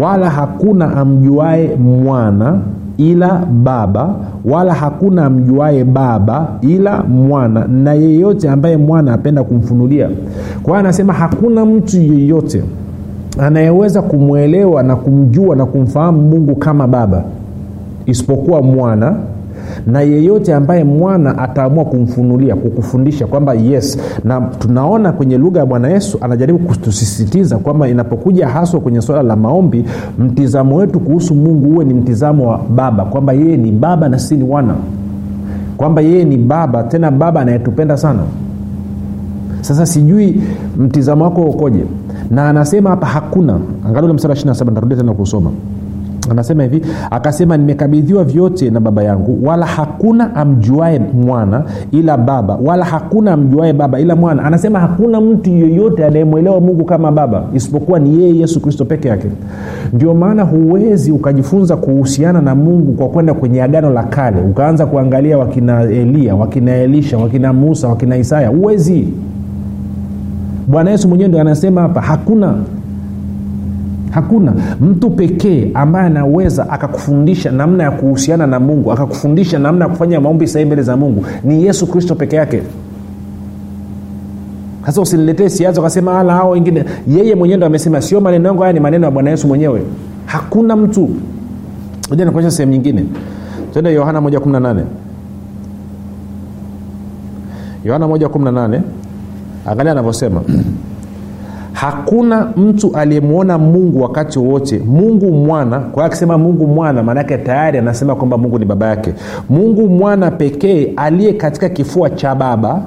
wala 0.00 0.30
hakuna 0.30 0.96
amjuae 0.96 1.76
mwana 1.76 2.58
ila 3.00 3.46
baba 3.64 4.14
wala 4.44 4.74
hakuna 4.74 5.30
mjuaye 5.30 5.84
baba 5.84 6.48
ila 6.60 7.02
mwana 7.02 7.64
na 7.64 7.94
yeyote 7.94 8.48
ambaye 8.48 8.76
mwana 8.76 9.12
apenda 9.14 9.44
kumfunulia. 9.44 10.08
Kwa 10.62 10.64
hiyo 10.72 10.74
anasema 10.76 11.12
hakuna 11.12 11.66
mtu 11.66 11.96
yeyote 11.96 12.62
anayeweza 13.38 14.02
kumwelewa 14.02 14.82
na 14.82 14.96
kumjua 14.96 15.56
na 15.56 15.66
kumfahamu 15.66 16.22
mungu 16.22 16.54
kama 16.56 16.86
baba 16.88 17.24
isipokuwa 18.06 18.62
mwana 18.62 19.14
na 19.86 20.00
yeyote 20.00 20.54
ambaye 20.54 20.84
mwana 20.84 21.38
ataamua 21.38 21.84
kumfunulia 21.84 22.56
kukufundisha 22.56 23.26
kwamba 23.26 23.54
yes 23.54 23.98
na 24.24 24.40
tunaona 24.40 25.12
kwenye 25.12 25.38
lugha 25.38 25.60
ya 25.60 25.66
bwana 25.66 25.88
yesu 25.88 26.18
anajaribu 26.20 26.58
kutusisitiza 26.58 27.58
kwamba 27.58 27.88
inapokuja 27.88 28.48
haswa 28.48 28.80
kwenye 28.80 29.00
swala 29.00 29.22
la 29.22 29.36
maombi 29.36 29.84
mtizamo 30.18 30.76
wetu 30.76 31.00
kuhusu 31.00 31.34
mungu 31.34 31.70
huwe 31.70 31.84
ni 31.84 31.94
mtizamo 31.94 32.48
wa 32.50 32.60
baba 32.76 33.04
kwamba 33.04 33.32
yeye 33.32 33.56
ni 33.56 33.72
baba 33.72 34.08
na 34.08 34.18
sisi 34.18 34.36
ni 34.36 34.44
wana 34.44 34.74
kwamba 35.76 36.00
yeye 36.02 36.24
ni 36.24 36.36
baba 36.36 36.82
tena 36.82 37.10
baba 37.10 37.40
anayetupenda 37.40 37.96
sana. 37.96 38.20
Sasa 39.60 39.86
sijui 39.86 40.42
mtizamo 40.78 41.24
wako 41.24 41.42
ukoje? 41.42 41.84
Na 42.30 42.48
anasema 42.48 42.90
hapa 42.90 43.06
hakuna. 43.06 43.58
Angalia 43.88 44.12
msara 44.12 44.34
wa 44.34 44.40
27 44.40 44.70
ntarudia 44.70 44.96
tena 44.96 45.12
kusoma 45.14 45.50
anasema 46.30 46.62
hivi 46.62 46.82
akasema 47.10 47.56
nimekabidhiwa 47.56 48.24
vyote 48.24 48.70
na 48.70 48.80
baba 48.80 49.02
yangu 49.02 49.38
wala 49.46 49.66
hakuna 49.66 50.36
amjuae 50.36 50.98
mwana 50.98 51.62
ila 51.92 52.16
baba 52.16 52.58
wala 52.64 52.84
hakuna 52.84 53.32
amjuae 53.32 53.72
baba 53.72 54.00
ila 54.00 54.16
mwana. 54.16 54.44
Anasema 54.44 54.80
hakuna 54.80 55.20
mtu 55.20 55.50
yeyote 55.50 56.04
anayemwelewa 56.06 56.60
mungu 56.60 56.84
kama 56.84 57.12
baba 57.12 57.44
isipokuwa 57.54 57.98
ni 57.98 58.22
yeye 58.22 58.36
yesu 58.38 58.60
kristo 58.60 58.84
peke 58.84 59.08
yake. 59.08 59.28
Ndio 59.92 60.14
maana 60.14 60.42
huwezi 60.42 61.12
ukajifunza 61.12 61.76
kuhusiana 61.76 62.40
na 62.40 62.54
mungu 62.54 62.92
kwa 62.92 63.08
kwenda 63.08 63.34
kwenye 63.34 63.62
agano 63.62 63.90
la 63.90 64.02
kale 64.02 64.40
ukaanza 64.40 64.86
kuangalia 64.86 65.38
wakina 65.38 65.82
elia 65.82 66.34
wakina 66.34 66.76
elisha 66.76 67.18
wakina 67.18 67.52
musa 67.52 67.88
wakina 67.88 68.16
isaya. 68.16 68.48
Huwezi. 68.48 69.08
Bwana 70.68 70.90
yesu 70.90 71.08
mwenyewe 71.08 71.28
ndio 71.28 71.40
anasema 71.40 71.80
hapa 71.80 72.00
hakuna 72.00 72.54
hakuna 74.10 74.54
mtu 74.80 75.10
pekee 75.10 75.70
ambaye 75.74 76.06
anaweza 76.06 76.70
akakufundisha 76.70 77.50
namna 77.50 77.84
ya 77.84 77.90
kuhusiana 77.90 78.46
na 78.46 78.60
mungu 78.60 78.92
akakufundisha 78.92 79.58
namna 79.58 79.84
ya 79.84 79.90
kufanya 79.90 80.20
maombi 80.20 80.46
sahihi 80.48 80.66
mbele 80.66 80.82
za 80.82 80.96
mungu. 80.96 81.24
Ni 81.44 81.64
yesu 81.64 81.86
kristo 81.86 82.14
peke 82.14 82.36
yake. 82.36 82.62
Sasa 84.86 85.00
usiniletee 85.00 85.48
siasa 85.48 85.80
ukasema 85.80 86.18
ala 86.20 86.32
hao 86.32 86.50
wengine. 86.50 86.84
Yeye 87.08 87.34
mwenyewe 87.34 87.56
ndo 87.56 87.66
amesema 87.66 88.02
sio 88.02 88.20
maneno 88.20 88.48
yangu 88.48 88.60
haya 88.62 88.72
ni 88.72 88.80
maneno 88.80 89.04
ya 89.04 89.10
bwana 89.10 89.30
yesu 89.30 89.48
mwenyewe. 89.48 89.82
Hakuna 90.26 90.76
mtu. 90.76 91.10
Moja 92.10 92.24
nikuonyesha 92.24 92.56
sehemu 92.56 92.72
nyingine. 92.72 93.04
Twende 93.72 93.92
yohana 93.92 94.20
118 94.20 94.82
yohana 97.84 98.06
118 98.06 98.80
angalia 99.66 99.92
anavyosema 99.92 100.42
hakuna 101.80 102.46
mtu 102.56 102.96
aliyemwona 102.96 103.58
mungu 103.58 104.02
wakati 104.02 104.38
wowote. 104.38 104.78
Mungu 104.78 105.32
mwana 105.32 105.78
kwa 105.80 106.04
akisema 106.04 106.38
mungu 106.38 106.66
mwana 106.66 107.02
maanaake 107.02 107.38
tayari 107.38 107.78
anasema 107.78 108.14
kwamba 108.14 108.38
mungu 108.38 108.58
ni 108.58 108.64
baba 108.64 108.86
yake. 108.86 109.14
Mungu 109.50 109.88
mwana 109.88 110.30
pekee 110.30 110.92
aliye 110.96 111.32
katika 111.32 111.68
kifua 111.68 112.10
cha 112.10 112.34
baba 112.34 112.82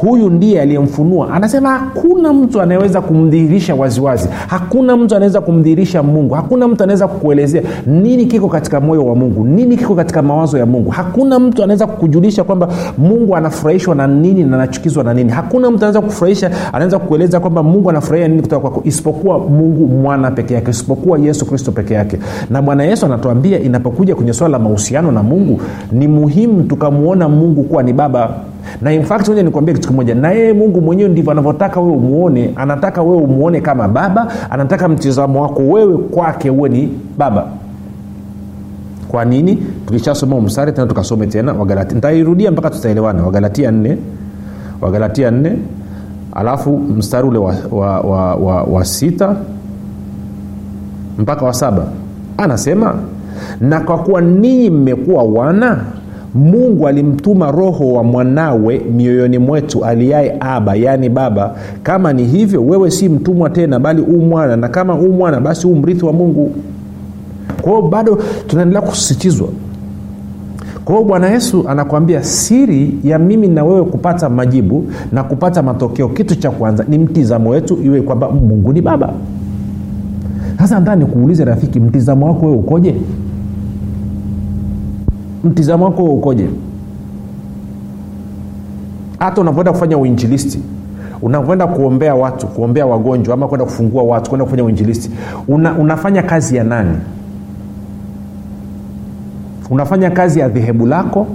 huyu 0.00 0.30
ndiye 0.30 0.60
aliyemfunua. 0.60 1.30
Anasema 1.32 1.68
hakuna 1.70 2.32
mtu 2.32 2.60
anayeweza 2.60 3.00
kumdhihirisha 3.00 3.74
waziwazi. 3.74 4.28
Hakuna 4.46 4.96
mtu 4.96 5.16
anaweza 5.16 5.40
kumdhihirisha 5.40 6.02
mungu. 6.02 6.34
Hakuna 6.34 6.68
mtu 6.68 6.82
anaweza 6.84 7.08
kukuelezea 7.08 7.62
nini 7.86 8.26
kiko 8.26 8.48
katika 8.48 8.80
moyo 8.80 9.06
wa 9.06 9.14
mungu 9.14 9.44
nini 9.44 9.76
kiko 9.76 9.94
katika 9.94 10.22
mawazo 10.22 10.58
ya 10.58 10.66
mungu. 10.66 10.90
Hakuna 10.90 11.38
mtu 11.38 11.62
anaweza 11.64 11.86
kukujulisha 11.86 12.44
kwamba 12.44 12.68
mungu 12.98 13.36
anafurahishwa 13.36 13.94
na 13.94 14.06
nini 14.06 14.44
na 14.44 14.56
anachukizwa 14.56 15.04
na 15.04 15.14
nini. 15.14 15.30
Hakuna 15.32 15.70
mtu 15.70 15.76
anaweza 15.78 16.00
kufurahisha 16.00 16.50
anaweza 16.72 16.98
kukueleza 16.98 17.40
kwamba 17.40 17.62
mungu 17.62 17.90
anafurahia 17.90 18.28
nini 18.28 18.42
kutoka 18.42 18.60
kwako 18.60 18.82
isipokuwa 18.84 19.38
mungu 19.38 19.86
mwana 19.86 20.30
peke 20.30 20.54
yake 20.54 20.70
isipokuwa 20.70 21.18
yesu 21.18 21.46
kristo 21.46 21.72
peke 21.72 21.94
yake. 21.94 22.18
Na 22.50 22.62
bwana 22.62 22.84
yesu 22.84 23.06
anatuambia 23.06 23.60
inapokuja 23.60 24.14
kwenye 24.14 24.32
swala 24.32 24.52
la 24.52 24.64
mahusiano 24.64 25.12
na 25.12 25.22
mungu 25.22 25.60
ni 25.92 26.08
muhimu 26.08 26.62
tukamwona 26.62 27.28
mungu 27.28 27.62
kuwa 27.62 27.82
ni 27.82 27.92
baba. 27.92 28.30
Na 28.82 28.92
in 28.92 29.02
fact 29.02 29.28
moja 29.28 29.42
nikuambia 29.42 29.74
kitu 29.90 29.96
moja. 29.96 30.14
Na 30.14 30.30
yeye 30.30 30.52
mungu 30.52 30.80
mwenyewe 30.80 31.08
ndivyo 31.08 31.32
anavyotaka 31.32 31.80
wewe 31.80 31.92
umuone. 31.96 32.52
Anataka 32.56 33.02
wewe 33.02 33.16
umuone 33.22 33.60
kama 33.60 33.88
baba. 33.88 34.28
Anataka 34.50 34.88
mtizamo 34.88 35.42
wako 35.42 35.62
wewe 35.62 35.98
kwake 35.98 36.50
uwe 36.50 36.68
ni 36.68 36.88
baba. 37.18 37.46
Kwa 39.08 39.24
nini? 39.24 39.56
Tukishasoma 39.86 40.40
mstari 40.40 40.72
tena 40.72 40.86
tukasome 40.86 41.26
tena 41.26 41.52
wagalatia. 41.52 41.94
Nitairudia 41.94 42.50
mpaka 42.50 42.70
tutaelewana. 42.70 43.22
Wagalatia 43.22 43.70
nne. 43.70 43.98
Wagalatia 44.80 45.30
nne. 45.30 45.58
Alafu 46.32 46.78
mstari 46.78 47.28
ule 47.28 47.38
wa, 47.38 47.54
wa, 47.70 48.00
wa, 48.00 48.34
wa, 48.34 48.62
wa 48.62 48.84
sita 48.84 49.36
mpaka 51.18 51.44
wa 51.46 51.52
saba. 51.54 51.82
Anasema 52.38 52.94
na 53.60 53.80
kwa 53.80 53.98
kuwa 53.98 54.20
ninyi 54.20 54.70
mmekuwa 54.70 55.22
wana 55.22 55.78
mungu 56.34 56.88
alimtuma 56.88 57.50
roho 57.50 57.92
wa 57.92 58.04
mwanawe 58.04 58.78
mioyoni 58.96 59.38
mwetu 59.38 59.84
aliaye 59.84 60.36
aba 60.40 60.74
yaani 60.74 61.08
baba. 61.08 61.54
Kama 61.82 62.12
ni 62.12 62.24
hivyo 62.24 62.64
wewe 62.66 62.90
si 62.90 63.08
mtumwa 63.08 63.50
tena 63.50 63.78
bali 63.78 64.02
u 64.02 64.20
mwana 64.20 64.56
na 64.56 64.68
kama 64.68 64.94
u 64.94 65.08
mwana 65.12 65.40
basi 65.40 65.66
huu 65.66 65.74
mrithi 65.76 66.04
wa 66.04 66.12
mungu. 66.12 66.52
Kwa 67.62 67.82
bado 67.82 68.18
tunaendelea 68.46 68.82
kusisitizwa. 68.82 69.48
Kwa 70.84 71.04
bwana 71.04 71.28
yesu 71.30 71.64
anakuambia 71.68 72.22
siri 72.24 72.94
ya 73.04 73.18
mimi 73.18 73.48
na 73.48 73.64
wewe 73.64 73.84
kupata 73.84 74.28
majibu 74.28 74.84
na 75.12 75.22
kupata 75.24 75.62
matokeo 75.62 76.08
kitu 76.08 76.34
cha 76.36 76.50
kwanza 76.50 76.84
ni 76.88 76.98
mtizamo 76.98 77.50
wetu 77.50 77.78
iwe 77.84 78.02
kwamba 78.02 78.30
mungu 78.30 78.72
ni 78.72 78.80
baba. 78.82 79.12
Sasa 80.58 80.78
nataka 80.80 80.96
nikuulize 80.96 81.44
rafiki 81.44 81.80
mtizamo 81.80 82.26
wako 82.26 82.46
wewe 82.46 82.58
ukoje 82.58 82.94
mtizamo 85.44 85.84
wako 85.84 86.04
ukoje? 86.04 86.48
Hata 89.18 89.40
unapoenda 89.40 89.72
kufanya 89.72 89.98
uinjilisti 89.98 90.60
unapoenda 91.22 91.66
kuombea 91.66 92.14
watu 92.14 92.46
kuombea 92.46 92.86
wagonjwa 92.86 93.34
ama 93.34 93.48
kwenda 93.48 93.64
kufungua 93.64 94.02
watu 94.02 94.30
kwenda 94.30 94.44
kufanya 94.44 94.64
uinjilisti 94.64 95.10
una, 95.48 95.72
unafanya 95.78 96.22
kazi 96.22 96.56
ya 96.56 96.64
nani? 96.64 96.96
Unafanya 99.70 100.10
kazi 100.10 100.40
ya 100.40 100.48
dhehebu 100.48 100.86
lako? 100.86 101.26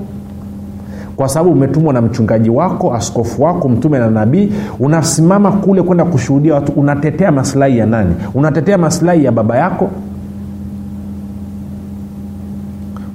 Kwa 1.15 1.29
sababu 1.29 1.51
umetumwa 1.51 1.93
na 1.93 2.01
mchungaji 2.01 2.50
wako 2.50 2.93
askofu 2.93 3.43
wako 3.43 3.69
mtume 3.69 4.00
na 4.00 4.09
nabii 4.09 4.51
unasimama 4.79 5.51
kule 5.51 5.81
kwenda 5.81 6.05
kushuhudia 6.05 6.53
watu 6.55 6.71
unatetea 6.71 7.31
maslahi 7.31 7.77
ya 7.77 7.85
nani? 7.85 8.15
Unatetea 8.33 8.77
maslahi 8.77 9.24
ya 9.25 9.31
baba 9.31 9.57
yako 9.57 9.89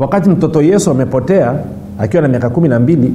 wakati 0.01 0.31
mtoto 0.31 0.63
yesu 0.63 0.91
amepotea 0.91 1.55
akiwa 1.99 2.23
na 2.23 2.29
miaka 2.29 2.51
kumi 2.51 2.69
na 2.69 2.79
mbili 2.79 3.15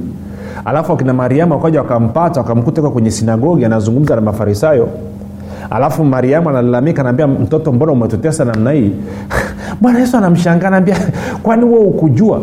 alafu 0.64 0.92
akina 0.92 1.12
mariamu 1.12 1.52
wakaja 1.52 1.78
wakampata 1.82 2.40
wakamkuta 2.40 2.82
kwenye 2.82 3.10
sinagogi 3.10 3.64
anazungumza 3.64 4.14
na 4.14 4.20
mafarisayo. 4.20 4.88
Alafu 5.70 6.04
mariamu 6.04 6.48
analalamika 6.48 7.00
anaambia 7.00 7.26
mtoto 7.26 7.72
mbona 7.72 7.92
umetutesa 7.92 8.44
namna 8.44 8.70
hii? 8.70 8.92
Bwana 9.80 9.98
yesu 9.98 10.16
anamshangaa 10.16 10.66
anaambia 10.68 10.96
kwani 11.42 11.64
huo 11.64 11.80
ukujua 11.80 12.40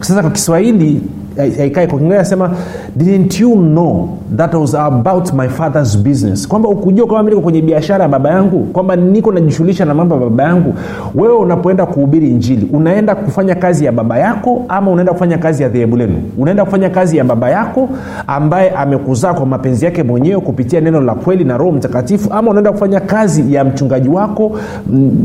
sasa 0.00 0.22
kwa 0.22 0.30
kiswahili 0.30 1.02
haikae 1.38 1.86
kwa 1.86 1.98
kiingereza 1.98 2.24
sema 2.24 2.50
didn't 2.96 3.40
you 3.40 3.54
know 3.54 4.08
that 4.36 4.54
was 4.54 4.74
about 4.74 5.32
my 5.32 5.48
father's 5.48 5.98
business? 5.98 6.48
Kwamba 6.48 6.68
ukujua 6.68 7.06
kwamba 7.06 7.22
mi 7.22 7.30
niko 7.30 7.42
kwenye 7.42 7.62
biashara 7.62 8.02
ya 8.02 8.08
baba 8.08 8.30
yangu 8.30 8.58
kwamba 8.64 8.96
niko 8.96 9.32
najishughulisha 9.32 9.84
na 9.84 9.94
mambo 9.94 10.14
ya 10.14 10.20
baba 10.20 10.44
yangu. 10.44 10.74
Wewe 11.14 11.34
unapoenda 11.36 11.86
kuhubiri 11.86 12.28
injili 12.30 12.68
unaenda 12.72 13.14
kufanya 13.14 13.54
kazi 13.54 13.84
ya 13.84 13.92
baba 13.92 14.18
yako 14.18 14.64
ama 14.68 14.90
unaenda 14.90 15.12
kufanya 15.12 15.38
kazi 15.38 15.62
ya 15.62 15.68
dhehebu 15.68 15.96
lenu? 15.96 16.22
Unaenda 16.38 16.64
kufanya 16.64 16.90
kazi 16.90 17.16
ya 17.16 17.24
baba 17.24 17.50
yako 17.50 17.88
ambaye 18.26 18.70
amekuzaa 18.70 19.34
kwa 19.34 19.46
mapenzi 19.46 19.84
yake 19.84 20.02
mwenyewe 20.02 20.40
kupitia 20.40 20.80
neno 20.80 21.00
la 21.00 21.14
kweli 21.14 21.44
na 21.44 21.56
roho 21.56 21.72
mtakatifu 21.72 22.32
ama 22.32 22.50
unaenda 22.50 22.72
kufanya 22.72 23.00
kazi 23.00 23.54
ya 23.54 23.64
mchungaji 23.64 24.08
wako 24.08 24.52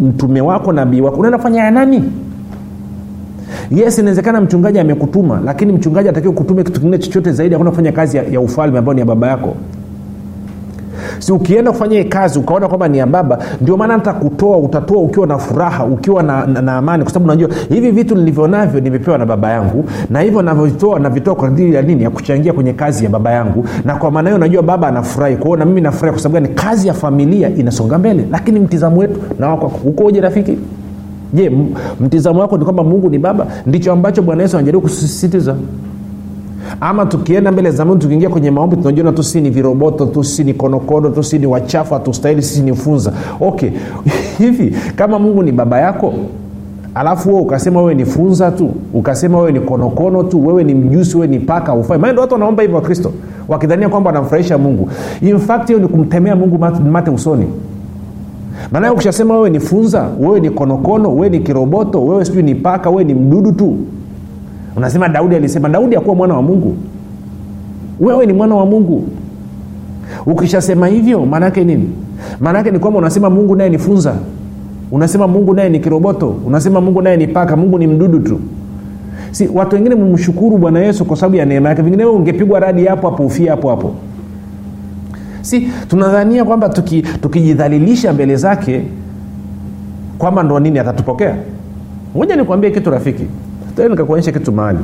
mtume 0.04 0.42
wako 0.42 0.74
nabii 0.74 1.02
wako? 1.02 1.18
Unaenda 1.18 1.38
kufanya 1.38 1.64
ya 1.64 1.72
nani 1.72 2.04
yes 3.72 3.98
inawezekana 4.00 4.42
mchungaji 4.42 4.80
amekutuma 4.80 5.42
lakini 5.46 5.74
mchungaji 5.74 6.10
atakiwa 6.10 6.34
kutume 6.34 6.64
kitu 6.64 6.80
kingine 6.80 6.98
chochote 6.98 7.32
zaidi 7.32 7.56
akuna 7.56 7.70
kufanya 7.70 7.92
kazi 7.92 8.18
ya, 8.18 8.24
ya 8.24 8.42
ufalme 8.42 8.78
ambayo 8.80 8.94
ni 8.94 9.00
ya 9.00 9.06
baba 9.06 9.28
yako. 9.28 9.56
Si 11.20 11.32
ukienda 11.32 11.72
kufanya 11.72 12.04
kazi 12.04 12.40
ukaona 12.40 12.68
kwamba 12.68 12.88
ni 12.88 12.98
ya 12.98 13.06
baba 13.08 13.40
ndio 13.62 13.78
maana 13.78 13.94
hata 13.94 14.14
kutoa 14.14 14.58
utatoa 14.58 14.98
ukiwa 15.02 15.28
na 15.28 15.38
furaha 15.38 15.86
ukiwa 15.86 16.24
na, 16.24 16.46
na, 16.46 16.62
na 16.62 16.78
amani 16.78 17.04
kwa 17.04 17.14
sababu 17.14 17.32
unajua 17.32 17.50
hivi 17.70 17.92
vitu 17.92 18.16
nilivyo 18.16 18.48
navyo 18.48 18.80
nimepewa 18.82 19.18
na 19.18 19.26
baba 19.26 19.50
yangu 19.52 19.86
na 20.10 20.20
hivyo 20.22 20.42
navyotoa 20.42 21.00
navitoa 21.00 21.36
kwa 21.36 21.48
ajili 21.48 21.76
ya 21.76 21.82
nini? 21.82 22.04
Ya 22.04 22.10
kuchangia 22.10 22.54
kwenye 22.54 22.74
kazi 22.74 23.04
ya 23.04 23.10
baba 23.10 23.32
yangu. 23.32 23.66
Na 23.86 23.96
kwa 23.96 24.12
maana 24.12 24.30
hiyo 24.30 24.38
najua 24.40 24.64
baba 24.64 24.88
anafurahi 24.88 25.36
kwao 25.36 25.56
na 25.56 25.66
mimi 25.66 25.82
nafurahi 25.82 26.14
kwa 26.14 26.24
sababu 26.24 26.44
gani? 26.46 26.56
Kazi 26.56 26.88
ya 26.88 26.94
familia 26.94 27.50
inasonga 27.50 27.98
mbele 27.98 28.28
lakini 28.32 28.60
mtizamo 28.60 28.98
wetu 28.98 29.20
na 29.40 29.50
wako 29.50 29.72
ukoje 29.86 30.22
rafiki 30.22 30.58
je 31.34 31.52
mtizamo 32.00 32.40
wako 32.40 32.58
ni 32.58 32.64
kwamba 32.64 32.84
mungu 32.84 33.10
ni 33.10 33.20
baba? 33.20 33.48
Ndicho 33.66 33.92
ambacho 33.92 34.22
bwana 34.22 34.42
yesu 34.44 34.58
anajaribu 34.58 34.82
kusisitiza. 34.82 35.56
Ama 36.82 37.06
tukienda 37.06 37.52
mbele 37.52 37.72
za 37.72 37.86
mungu 37.86 38.00
tukiingia 38.00 38.30
kwenye 38.30 38.52
maombi 38.52 38.78
tunajiona 38.78 39.12
tu 39.12 39.24
si 39.24 39.42
ni 39.42 39.50
viroboto 39.50 40.06
tu 40.06 40.24
si 40.24 40.44
ni 40.44 40.54
konokono 40.54 41.10
tu 41.10 41.24
si 41.24 41.40
ni 41.40 41.46
wachafu 41.46 41.94
hatustahili 41.94 42.42
sisi 42.42 42.62
ni 42.62 42.76
funza. 42.76 43.14
Okay. 43.40 43.70
Hivi 44.38 44.76
kama 44.96 45.20
mungu 45.20 45.44
ni 45.44 45.52
baba 45.52 45.80
yako 45.80 46.14
alafu 46.96 47.30
wewe 47.30 47.42
ukasema 47.42 47.80
wewe 47.82 47.94
ni 47.96 48.06
funza 48.06 48.52
tu 48.52 48.72
ukasema 48.94 49.38
wewe 49.38 49.52
ni 49.52 49.60
konokono 49.60 50.24
tu 50.24 50.48
wewe 50.48 50.64
ni 50.64 50.74
mjusi 50.74 51.18
wewe 51.18 51.28
ni 51.28 51.40
paka 51.40 51.74
ufai 51.74 51.98
maana 51.98 52.22
watu 52.22 52.34
wanaomba 52.34 52.62
hivyo 52.64 52.76
wakristo 52.78 53.12
wakidhania 53.48 53.90
kwamba 53.90 54.08
wanamfurahisha 54.10 54.58
mungu. 54.58 54.90
In 55.22 55.40
hiyo 55.68 55.80
ni 55.80 55.88
kumtemea 55.88 56.36
mungu 56.36 56.58
mate 56.92 57.12
usoni 57.12 57.46
maanaye 58.72 58.94
ukishasema 58.94 59.34
wewe 59.36 59.50
ni 59.50 59.60
funza 59.60 60.08
wewe 60.20 60.40
ni 60.40 60.50
konokono 60.50 61.16
wewe 61.16 61.30
ni 61.30 61.40
kiroboto 61.40 62.06
wewe 62.06 62.26
sijui 62.26 62.44
ni 62.44 62.56
paka 62.56 62.90
wewe 62.90 63.04
ni 63.04 63.14
mdudu 63.14 63.52
tu. 63.52 63.76
Unasema 64.78 65.10
daudi 65.10 65.36
alisema 65.36 65.70
daudi 65.70 65.96
akuwa 65.96 66.16
mwana 66.16 66.34
wa 66.34 66.42
mungu. 66.42 66.76
Wewe 68.00 68.26
ni 68.26 68.34
mwana 68.34 68.56
wa 68.56 68.66
mungu. 68.66 69.04
Ukishasema 70.26 70.88
hivyo 70.88 71.26
maanaake 71.26 71.64
nini? 71.64 71.90
Maanaake 72.40 72.72
ni 72.72 72.80
kwamba 72.80 73.00
unasema 73.00 73.30
mungu 73.30 73.56
naye 73.56 73.70
ni 73.70 73.78
funza. 73.78 74.16
Unasema 74.92 75.28
mungu 75.28 75.54
naye 75.54 75.70
ni 75.70 75.80
kiroboto. 75.80 76.36
Unasema 76.48 76.82
mungu 76.82 77.02
naye 77.02 77.18
ni 77.18 77.28
paka 77.28 77.56
mungu 77.56 77.78
ni 77.78 77.88
mdudu 77.88 78.20
tu. 78.20 78.40
Si 79.32 79.50
watu 79.54 79.76
wengine 79.76 79.96
mumshukuru 79.96 80.58
bwana 80.58 80.80
yesu 80.80 81.06
kwa 81.06 81.18
sababu 81.18 81.36
ya 81.36 81.46
neema 81.46 81.70
yake. 81.70 81.82
Vingine 81.82 82.06
ungepigwa 82.06 82.60
radi 82.60 82.86
hapo 82.86 83.10
hapo 83.10 83.24
ufia 83.26 83.52
hapo 83.52 83.70
hapo 83.70 83.92
si 85.44 85.68
tunadhania 85.88 86.46
kwamba 86.46 86.70
tukijidhalilisha 87.22 88.08
tuki 88.08 88.14
mbele 88.16 88.36
zake 88.36 88.84
kwamba 90.18 90.44
ndo 90.44 90.60
nini 90.60 90.80
atatupokea. 90.80 91.36
Moja 92.16 92.36
nikuambie 92.36 92.72
kitu 92.72 92.90
rafiki. 92.92 93.24
Nikakuonyesha 93.90 94.32
kitu 94.32 94.52
mahali. 94.52 94.80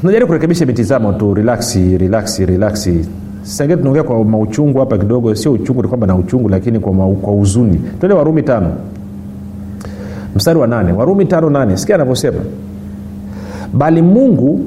Tunajaribu 0.00 0.26
kurekebisha 0.26 0.66
mitizamo 0.66 1.12
tu. 1.12 1.34
Relaxi 1.34 1.98
relaxi 1.98 2.46
relaxi 2.46 3.08
sasa 3.42 3.76
tunaongea 3.76 4.02
kwa 4.02 4.24
mauchungu 4.24 4.78
hapa 4.78 4.98
kidogo. 4.98 5.34
Sio 5.34 5.52
uchungu 5.52 5.82
ni 5.82 5.88
kwamba 5.88 6.06
na 6.06 6.16
uchungu 6.16 6.48
lakini 6.48 6.78
kwa, 6.78 6.94
ma, 6.94 7.06
kwa 7.08 7.32
huzuni. 7.32 7.80
Twende 8.00 8.14
warumi 8.14 8.42
tano. 8.42 8.72
Mstari 10.36 10.58
wa 10.58 10.66
nane. 10.66 10.92
Warumi 10.92 11.24
tano 11.24 11.50
nane. 11.50 11.76
Sikia 11.76 11.94
anavyosema. 11.94 12.38
Bali 13.72 14.02
mungu 14.02 14.60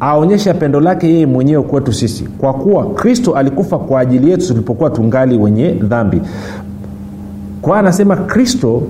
aonyesha 0.00 0.54
pendo 0.54 0.80
lake 0.80 1.08
yeye 1.08 1.26
mwenyewe 1.26 1.62
kwetu 1.62 1.92
sisi. 1.92 2.24
Kwa 2.38 2.54
kuwa 2.54 2.84
kristo 2.86 3.32
alikufa 3.36 3.78
kwa 3.78 4.00
ajili 4.00 4.30
yetu 4.30 4.46
tulipokuwa 4.48 4.90
tungali 4.90 5.38
wenye 5.38 5.70
dhambi. 5.72 6.20
Kwa 7.62 7.78
anasema 7.78 8.16
kristo 8.16 8.82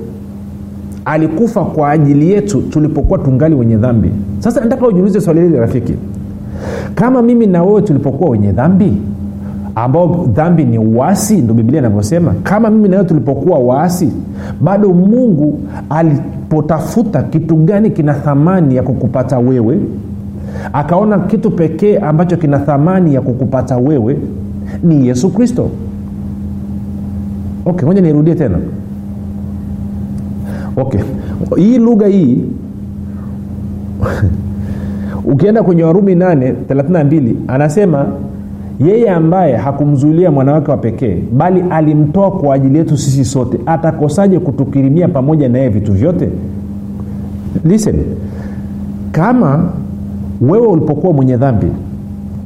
alikufa 1.05 1.65
kwa 1.65 1.91
ajili 1.91 2.31
yetu 2.31 2.63
tulipokuwa 2.63 3.19
tungali 3.19 3.55
wenye 3.55 3.77
dhambi. 3.77 4.11
Sasa 4.39 4.61
nataka 4.61 4.87
ujiulize 4.87 5.21
swali 5.21 5.41
hili 5.41 5.57
rafiki. 5.57 5.95
Kama 6.95 7.23
mimi 7.23 7.47
na 7.47 7.63
wewe 7.63 7.83
tulipokuwa 7.83 8.31
wenye 8.31 8.53
dhambi 8.53 8.93
ambao 9.75 10.27
dhambi 10.35 10.65
ni 10.65 10.79
uasi 10.79 11.37
ndo 11.37 11.55
biblia 11.55 11.79
inavyosema 11.79 12.35
kama 12.43 12.71
mimi 12.71 12.89
na 12.89 12.97
wewe 12.97 13.09
tulipokuwa 13.09 13.59
waasi 13.59 14.13
bado 14.61 14.89
mungu 14.93 15.61
alipotafuta 15.91 17.23
kitu 17.23 17.57
gani 17.57 17.91
kina 17.91 18.15
thamani 18.15 18.77
ya 18.77 18.83
kukupata 18.83 19.39
wewe 19.39 19.79
akaona 20.73 21.19
kitu 21.19 21.51
pekee 21.51 21.99
ambacho 21.99 22.37
kina 22.37 22.59
thamani 22.59 23.15
ya 23.15 23.21
kukupata 23.21 23.77
wewe 23.77 24.19
ni 24.83 25.07
yesu 25.09 25.31
kristo. 25.31 25.71
Okay 27.65 27.87
moja 27.87 28.01
nirudie 28.01 28.35
tena. 28.35 28.59
Okay 30.77 31.01
hii 31.57 31.79
lugha 31.79 32.07
hii 32.07 32.39
ukienda 35.33 35.63
kwenye 35.63 35.85
warumi 35.85 36.15
8 36.15 36.55
32 36.69 37.33
anasema 37.49 38.07
yeye 38.81 39.11
ambaye 39.11 39.57
hakumzuilia 39.57 40.31
mwanawake 40.31 40.71
wa 40.71 40.77
pekee 40.77 41.17
bali 41.33 41.65
alimtoa 41.71 42.31
kwa 42.31 42.55
ajili 42.55 42.79
yetu 42.79 42.97
sisi 42.97 43.25
sote 43.25 43.59
atakosaje 43.67 44.39
kutukirimia 44.39 45.09
pamoja 45.09 45.49
na 45.49 45.59
yeye 45.59 45.71
vitu 45.71 45.93
vyote? 45.93 46.29
Listen 47.65 47.97
kama 49.13 49.71
wewe 50.41 50.67
ulipokuwa 50.67 51.13
mwenye 51.13 51.37
dhambi 51.37 51.67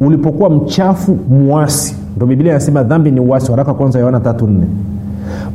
ulipokuwa 0.00 0.50
mchafu 0.50 1.18
mwasi 1.30 1.96
ndo 2.16 2.26
biblia 2.26 2.52
inasema 2.52 2.82
dhambi 2.82 3.10
ni 3.10 3.20
uwasi 3.20 3.50
waraka 3.50 3.74
kwanza 3.74 3.98
yohana 3.98 4.20
tatu 4.20 4.46
nne. 4.46 4.66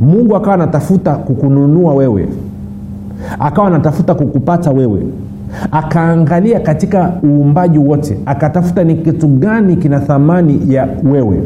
Mungu 0.01 0.35
akawa 0.35 0.53
anatafuta 0.53 1.15
kukununua 1.15 1.93
wewe. 1.93 2.27
Akawa 3.39 3.67
anatafuta 3.67 4.13
kukupata 4.15 4.71
wewe. 4.71 5.01
Akaangalia 5.71 6.59
katika 6.59 7.13
uumbaji 7.23 7.77
wote. 7.77 8.17
Akatafuta 8.25 8.83
ni 8.83 8.95
kitu 8.95 9.27
gani 9.27 9.75
kina 9.75 9.99
thamani 9.99 10.61
ya 10.73 10.87
wewe. 11.11 11.39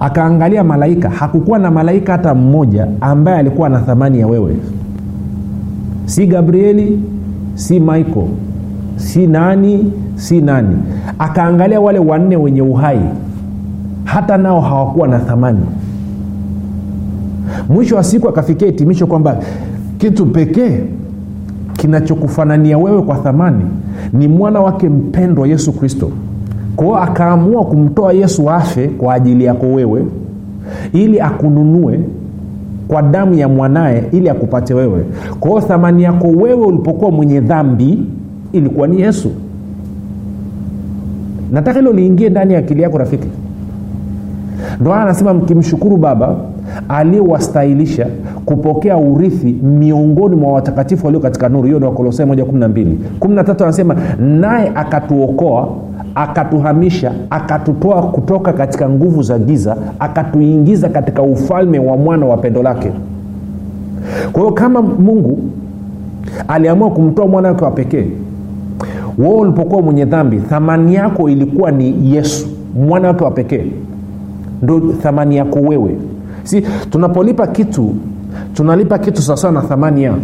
Akaangalia 0.00 0.64
malaika. 0.64 1.10
Hakukuwa 1.10 1.58
na 1.58 1.70
malaika 1.70 2.12
hata 2.12 2.34
mmoja 2.34 2.86
ambaye 3.00 3.38
alikuwa 3.38 3.68
na 3.68 3.78
thamani 3.80 4.20
ya 4.20 4.26
wewe. 4.26 4.56
Si 6.06 6.26
gabrieli 6.26 7.02
si 7.54 7.80
michael 7.80 8.26
si 8.98 9.26
nani 9.26 9.92
si 10.16 10.40
nani. 10.40 10.76
Akaangalia 11.18 11.80
wale 11.80 11.98
wanne 11.98 12.36
wenye 12.36 12.62
uhai. 12.62 13.00
Hata 14.04 14.36
nao 14.36 14.60
hawakuwa 14.60 15.08
na 15.08 15.18
thamani. 15.18 15.60
Mwisho 17.68 17.96
wa 17.96 18.04
siku 18.04 18.28
akafikia 18.28 18.66
hitimisho 18.66 19.06
kwamba 19.06 19.36
kitu 19.98 20.26
pekee 20.26 20.80
kinachokufanania 21.72 22.78
wewe 22.78 23.02
kwa 23.02 23.16
thamani 23.16 23.64
ni 24.12 24.28
mwana 24.28 24.60
wake 24.60 24.88
mpendwa 24.88 25.48
yesu 25.48 25.72
kristo. 25.72 26.10
Kwao 26.76 26.96
akaamua 26.96 27.64
kumtoa 27.64 28.12
yesu 28.12 28.50
afe 28.50 28.88
kwa 28.88 29.14
ajili 29.14 29.44
yako 29.44 29.66
wewe 29.66 30.04
ili 30.92 31.20
akununue 31.20 32.00
kwa 32.88 33.02
damu 33.02 33.34
ya 33.34 33.48
mwanaye 33.48 34.04
ili 34.12 34.28
akupate 34.28 34.74
wewe. 34.74 35.04
Kwao 35.40 35.60
thamani 35.60 36.02
yako 36.02 36.28
wewe 36.28 36.66
ulipokuwa 36.66 37.10
mwenye 37.10 37.40
dhambi 37.40 37.98
ilikuwa 38.52 38.86
ni 38.88 39.00
yesu. 39.00 39.30
Nataka 41.52 41.78
hilo 41.78 41.92
liingie 41.92 42.28
ndani 42.30 42.52
ya 42.52 42.58
akili 42.58 42.82
yako 42.82 42.98
rafiki. 42.98 43.28
Ndo 44.80 44.94
anasema 44.94 45.34
mkimshukuru 45.34 45.96
baba 45.96 46.36
aliyewastahilisha 46.88 48.06
kupokea 48.44 48.96
urithi 48.96 49.52
miongoni 49.52 50.36
mwa 50.36 50.52
watakatifu 50.52 51.06
walio 51.06 51.20
katika 51.20 51.48
nuru. 51.48 51.64
Hiyo 51.66 51.78
ni 51.78 51.84
wakolosai 51.84 52.26
moja 52.26 52.44
kumi 52.44 52.60
na 52.60 52.68
mbili. 52.68 52.98
Kumi 53.20 53.34
na 53.34 53.44
tatu 53.44 53.64
anasema 53.64 53.96
naye 54.20 54.72
akatuokoa 54.74 55.68
akatuhamisha 56.14 57.12
akatutoa 57.30 58.02
kutoka 58.02 58.52
katika 58.52 58.88
nguvu 58.88 59.22
za 59.22 59.38
giza 59.38 59.76
akatuingiza 59.98 60.88
katika 60.88 61.22
ufalme 61.22 61.78
wa 61.78 61.96
mwana 61.96 62.26
wa 62.26 62.36
pendo 62.36 62.62
lake. 62.62 62.92
Kwa 64.32 64.40
hiyo 64.42 64.54
kama 64.54 64.82
mungu 64.82 65.38
aliamua 66.48 66.90
kumtoa 66.90 67.26
mwana 67.26 67.48
wake 67.48 67.64
wa 67.64 67.70
pekee 67.70 68.06
wewe 69.18 69.34
ulipokuwa 69.34 69.82
mwenye 69.82 70.04
dhambi 70.04 70.36
thamani 70.38 70.94
yako 70.94 71.30
ilikuwa 71.30 71.70
ni 71.70 72.14
yesu 72.14 72.46
mwana 72.86 73.08
wake 73.08 73.24
wa 73.24 73.30
pekee. 73.30 73.64
Ndo 74.62 74.80
thamani 75.02 75.36
yako 75.36 75.58
wewe. 75.60 75.96
Si 76.44 76.62
tunapolipa 76.90 77.46
kitu 77.46 77.94
tunalipa 78.54 78.98
kitu 78.98 79.22
sawasawa 79.22 79.52
na 79.54 79.62
thamani 79.62 80.02
ya. 80.02 80.14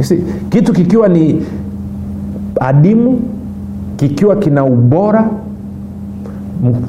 Si, 0.00 0.16
kitu 0.50 0.72
kikiwa 0.72 1.08
ni 1.08 1.42
adimu 2.60 3.20
kikiwa 3.96 4.36
kina 4.36 4.64
ubora 4.64 5.30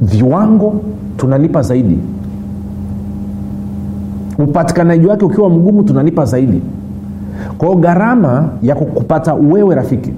viwango 0.02 0.82
tunalipa 1.18 1.62
zaidi. 1.62 1.98
Upatikanaji 4.40 5.08
wake 5.08 5.26
ukiwa 5.26 5.50
mgumu 5.50 5.84
tunalipa 5.84 6.26
zaidi 6.26 6.62
kwa 7.58 7.68
hiyo 7.68 7.80
gharama 7.80 8.50
ya 8.62 8.76
kupata 8.76 9.34
wewe 9.34 9.76
rafiki. 9.76 10.14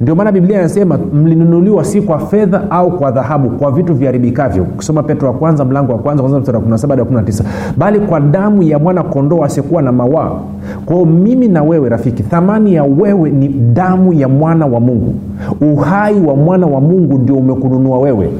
Ndio 0.00 0.14
maana 0.14 0.32
biblia 0.32 0.58
inasema 0.58 0.98
mlinunuliwa 1.14 1.84
si 1.84 2.02
kwa 2.02 2.18
fedha 2.18 2.70
au 2.70 2.90
kwa 2.98 3.10
dhahabu 3.10 3.50
kwa 3.50 3.70
vitu 3.72 3.94
viharibikavyo. 3.94 4.62
Ukisoma 4.62 5.02
petro 5.02 5.28
wa 5.28 5.34
kwanza 5.34 5.64
mlango 5.64 5.92
wa 5.92 5.98
kwanza 5.98 6.22
kwanza 6.22 6.38
mstari 6.40 6.58
wa 6.58 6.64
17 6.64 6.88
hadi 6.88 7.02
19 7.32 7.44
bali 7.76 8.00
kwa 8.00 8.20
damu 8.20 8.62
ya 8.62 8.78
mwana 8.78 9.02
kondoo 9.02 9.44
asiyekuwa 9.44 9.82
na 9.82 9.92
mawaa 9.92 10.30
kwao 10.86 11.04
mimi 11.04 11.48
na 11.48 11.62
wewe 11.62 11.88
rafiki 11.88 12.22
thamani 12.22 12.74
ya 12.74 12.84
wewe 12.84 13.30
ni 13.30 13.48
damu 13.48 14.12
ya 14.12 14.28
mwana 14.28 14.66
wa 14.66 14.80
mungu. 14.80 15.14
Uhai 15.60 16.20
wa 16.20 16.36
mwana 16.36 16.66
wa 16.66 16.80
mungu 16.80 17.18
ndio 17.18 17.34
umekununua 17.36 17.98
wewe. 17.98 18.30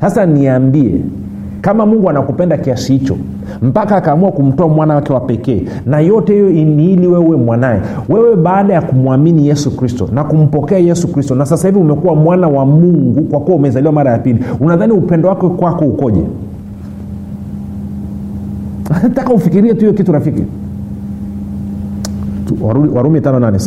Sasa 0.00 0.26
niambie 0.26 1.00
kama 1.60 1.86
mungu 1.86 2.10
anakupenda 2.10 2.56
kiasi 2.58 2.92
hicho 2.92 3.16
mpaka 3.62 3.96
akaamua 3.96 4.32
kumtoa 4.32 4.68
mwana 4.68 4.94
wake 4.94 5.12
wa 5.12 5.20
pekee. 5.20 5.62
Na 5.86 6.00
yote 6.00 6.32
hiyo 6.32 6.46
ni 6.50 6.92
ili 6.92 7.06
wewe 7.06 7.36
mwanaye. 7.36 7.80
Wewe 8.08 8.36
baada 8.36 8.74
ya 8.74 8.82
kumwamini 8.82 9.48
yesu 9.48 9.76
kristo 9.76 10.08
na 10.12 10.24
kumpokea 10.24 10.78
yesu 10.78 11.08
kristo 11.08 11.34
na 11.34 11.46
sasa 11.46 11.68
hivi 11.68 11.80
umekuwa 11.80 12.14
mwana 12.14 12.48
wa 12.48 12.66
mungu 12.66 13.22
kwa 13.22 13.40
kuwa 13.40 13.56
umezaliwa 13.56 13.92
mara 13.92 14.10
ya 14.12 14.18
pili 14.18 14.44
unadhani 14.60 14.92
upendo 14.92 15.28
wake 15.28 15.48
kwako 15.48 15.84
ukoje? 15.84 16.22
Nataka 19.02 19.32
ufikirie 19.32 19.74
tu 19.74 19.80
hiyo 19.80 19.92
kitu 19.92 20.12
rafiki. 20.12 20.42
Warumi, 22.94 23.20
tano 23.20 23.40
nane 23.40 23.58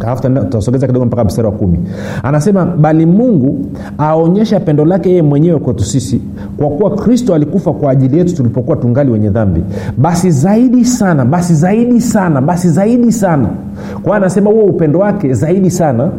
sikia 0.00 0.30
tutasogeza 0.40 0.86
kidogo 0.86 1.04
mpaka 1.06 1.24
mstari 1.24 1.46
wa 1.48 1.52
kumi. 1.54 1.78
Anasema 2.22 2.64
bali 2.64 3.06
mungu 3.06 3.58
aonyesha 3.98 4.60
pendo 4.60 4.84
lake 4.84 5.08
yeye 5.08 5.22
mwenyewe 5.22 5.58
kwetu 5.58 5.84
sisi 5.84 6.20
kwa 6.56 6.68
kuwa 6.68 6.90
kristo 6.90 7.34
alikufa 7.34 7.72
kwa 7.72 7.90
ajili 7.92 8.18
yetu 8.18 8.34
tulipokuwa 8.36 8.76
tungali 8.76 9.10
wenye 9.10 9.28
dhambi. 9.30 9.62
Basi 9.98 10.30
zaidi 10.30 10.84
sana 10.84 11.24
basi 11.24 11.54
zaidi 11.54 12.00
sana 12.00 12.40
basi 12.40 12.68
zaidi 12.68 13.12
sana. 13.12 13.48
Kwa 14.02 14.16
anasema 14.16 14.50
huo 14.50 14.62
upendo 14.64 14.98
wake 14.98 15.34
zaidi 15.34 15.70
sana. 15.70 16.10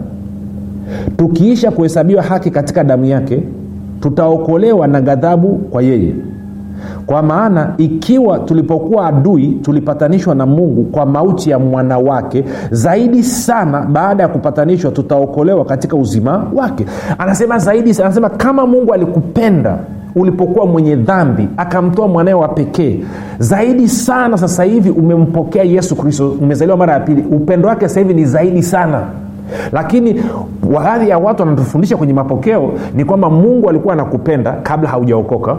Tukiisha 1.17 1.71
kuhesabiwa 1.71 2.23
haki 2.23 2.51
katika 2.51 2.83
damu 2.83 3.05
yake 3.05 3.43
tutaokolewa 3.99 4.87
na 4.87 5.01
ghadhabu 5.01 5.47
kwa 5.57 5.81
yeye 5.83 6.13
kwa 7.05 7.21
maana 7.21 7.73
ikiwa 7.77 8.39
tulipokuwa 8.39 9.07
adui 9.07 9.47
tulipatanishwa 9.47 10.35
na 10.35 10.45
mungu 10.45 10.83
kwa 10.83 11.05
mauti 11.05 11.49
ya 11.49 11.59
mwana 11.59 11.97
wake 11.97 12.43
zaidi 12.71 13.23
sana 13.23 13.81
baada 13.81 14.23
ya 14.23 14.29
kupatanishwa 14.29 14.91
tutaokolewa 14.91 15.65
katika 15.65 15.95
uzima 15.95 16.45
wake. 16.55 16.85
Anasema 17.17 17.57
zaidi 17.59 18.01
anasema 18.01 18.29
kama 18.29 18.65
mungu 18.65 18.93
alikupenda 18.93 19.77
ulipokuwa 20.15 20.65
mwenye 20.65 20.95
dhambi 20.95 21.47
akamtoa 21.57 22.07
mwanawe 22.07 22.41
wa 22.41 22.47
pekee 22.47 22.99
zaidi 23.39 23.89
sana 23.89 24.37
sasa 24.37 24.63
hivi 24.63 24.89
umempokea 24.89 25.63
yesu 25.63 25.95
kristo. 25.95 26.29
Umezaliwa 26.41 26.77
mara 26.77 26.93
ya 26.93 26.99
pili 26.99 27.21
upendo 27.31 27.67
wake 27.69 27.87
sasa 27.87 27.99
hivi 27.99 28.13
ni 28.13 28.25
zaidi 28.25 28.63
sana. 28.63 29.01
Lakini 29.71 30.21
baadhi 30.73 31.09
ya 31.09 31.17
watu 31.17 31.43
wanatufundisha 31.43 31.97
kwenye 31.97 32.13
mapokeo 32.13 32.71
ni 32.95 33.05
kwamba 33.05 33.29
mungu 33.29 33.69
alikuwa 33.69 33.93
anakupenda 33.93 34.51
kabla 34.51 34.89
haujaokoka 34.89 35.55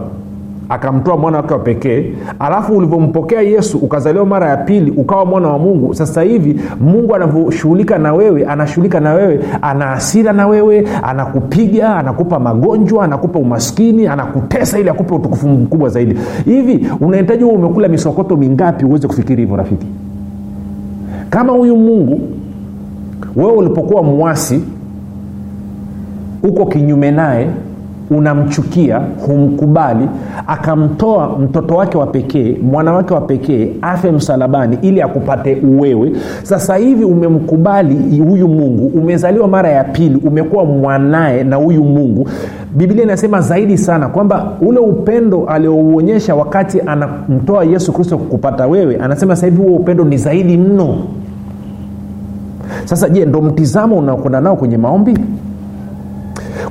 akamtoa 0.72 1.16
mwana 1.16 1.36
wake 1.36 1.52
wa 1.54 1.58
pekee. 1.58 2.12
Alafu 2.38 2.76
ulivyompokea 2.76 3.40
yesu 3.42 3.78
ukazaliwa 3.78 4.26
mara 4.26 4.48
ya 4.48 4.56
pili 4.56 4.90
ukawa 4.90 5.24
mwana 5.24 5.48
wa 5.48 5.58
mungu 5.58 5.94
sasa 5.94 6.22
hivi 6.22 6.60
mungu 6.80 7.14
anavyoshughulika 7.14 7.98
na 7.98 8.12
wewe 8.14 8.44
anashughulika 8.46 9.00
na 9.00 9.12
wewe 9.14 9.40
ana 9.62 9.92
asira 9.92 10.32
na 10.32 10.46
wewe 10.46 10.88
anakupiga 11.02 11.96
anakupa 11.96 12.38
magonjwa 12.40 13.04
anakupa 13.04 13.38
umaskini 13.38 14.06
anakutesa 14.06 14.78
ili 14.78 14.88
akupe 14.90 15.14
utukufu 15.14 15.48
mkubwa 15.48 15.88
zaidi. 15.88 16.16
Hivi 16.44 16.88
unahitaji 17.00 17.44
huo 17.44 17.52
umekula 17.52 17.88
misokoto 17.88 18.36
mingapi 18.36 18.84
uweze 18.84 19.08
kufikiri 19.08 19.42
hivyo 19.42 19.56
rafiki? 19.56 19.86
Kama 21.30 21.52
huyu 21.52 21.76
mungu 21.76 22.20
wewe 23.36 23.52
ulipokuwa 23.52 24.02
mwasi 24.02 24.62
uko 26.42 26.66
kinyume 26.66 27.10
naye 27.10 27.46
unamchukia 28.12 29.00
humkubali 29.26 30.08
akamtoa 30.46 31.38
mtoto 31.38 31.74
wake 31.76 31.98
wa 31.98 32.06
pekee 32.06 32.56
mwana 32.62 32.92
wake 32.92 33.14
wa 33.14 33.20
pekee 33.20 33.68
afe 33.82 34.10
msalabani 34.10 34.78
ili 34.82 35.02
akupate 35.02 35.54
uwewe 35.56 36.12
sasa 36.42 36.76
hivi 36.76 37.04
umemkubali 37.04 38.18
huyu 38.20 38.48
mungu 38.48 38.86
umezaliwa 38.86 39.48
mara 39.48 39.68
ya 39.68 39.84
pili 39.84 40.16
umekuwa 40.24 40.64
mwanaye 40.64 41.44
na 41.44 41.56
huyu 41.56 41.84
mungu. 41.84 42.28
Biblia 42.76 43.02
inasema 43.02 43.40
zaidi 43.40 43.78
sana 43.78 44.08
kwamba 44.08 44.52
ule 44.60 44.78
upendo 44.78 45.44
aliouonyesha 45.46 46.34
wakati 46.34 46.80
anamtoa 46.80 47.64
yesu 47.64 47.92
kristo 47.92 48.18
kupata 48.18 48.66
wewe 48.66 48.96
anasema 48.96 49.36
sasa 49.36 49.46
hivi 49.46 49.62
huo 49.62 49.76
upendo 49.76 50.04
ni 50.04 50.16
zaidi 50.16 50.56
mno. 50.56 50.96
Sasa 52.84 53.08
je 53.08 53.24
ndo 53.24 53.40
mtizamo 53.42 53.96
unaokwenda 53.96 54.40
nao 54.40 54.56
kwenye 54.56 54.76
maombi 54.76 55.18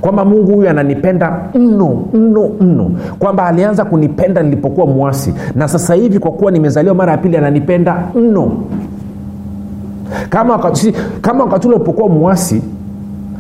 kwamba 0.02 0.26
mungu 0.26 0.52
huyu 0.56 0.70
ananipenda 0.70 1.40
mno 1.56 2.04
mno 2.14 2.50
mno. 2.62 2.92
Kwamba 3.20 3.46
alianza 3.46 3.86
kunipenda 3.86 4.44
nilipokuwa 4.44 4.88
mwasi 4.88 5.34
na 5.56 5.68
sasa 5.68 5.94
hivi 5.96 6.20
kwa 6.20 6.32
kuwa 6.32 6.52
nimezaliwa 6.52 6.96
mara 6.96 7.12
ya 7.12 7.18
pili 7.18 7.38
ananipenda 7.38 8.04
mno. 8.16 8.52
Kama 10.30 10.54
wakati, 10.54 10.94
kama 11.22 11.44
wakati 11.44 11.68
ule 11.68 11.76
ulipokuwa 11.76 12.10
mwasi 12.10 12.62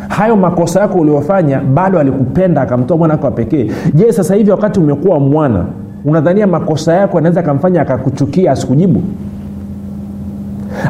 hayo 0.08 0.36
makosa 0.36 0.80
yako 0.80 0.98
uliofanya 0.98 1.60
bado 1.60 2.00
alikupenda 2.00 2.62
akamtoa 2.62 2.98
mwana 2.98 3.14
wake 3.14 3.26
wa 3.26 3.32
pekee. 3.32 3.72
Je 3.94 4.12
sasa 4.12 4.36
hivi 4.36 4.52
wakati 4.52 4.80
umekuwa 4.80 5.20
mwana 5.20 5.66
unadhania 6.06 6.48
makosa 6.48 6.94
yako 6.94 7.18
anaweza 7.18 7.40
akamfanya 7.40 7.82
akakuchukia 7.82 8.52
asikujibu? 8.52 9.02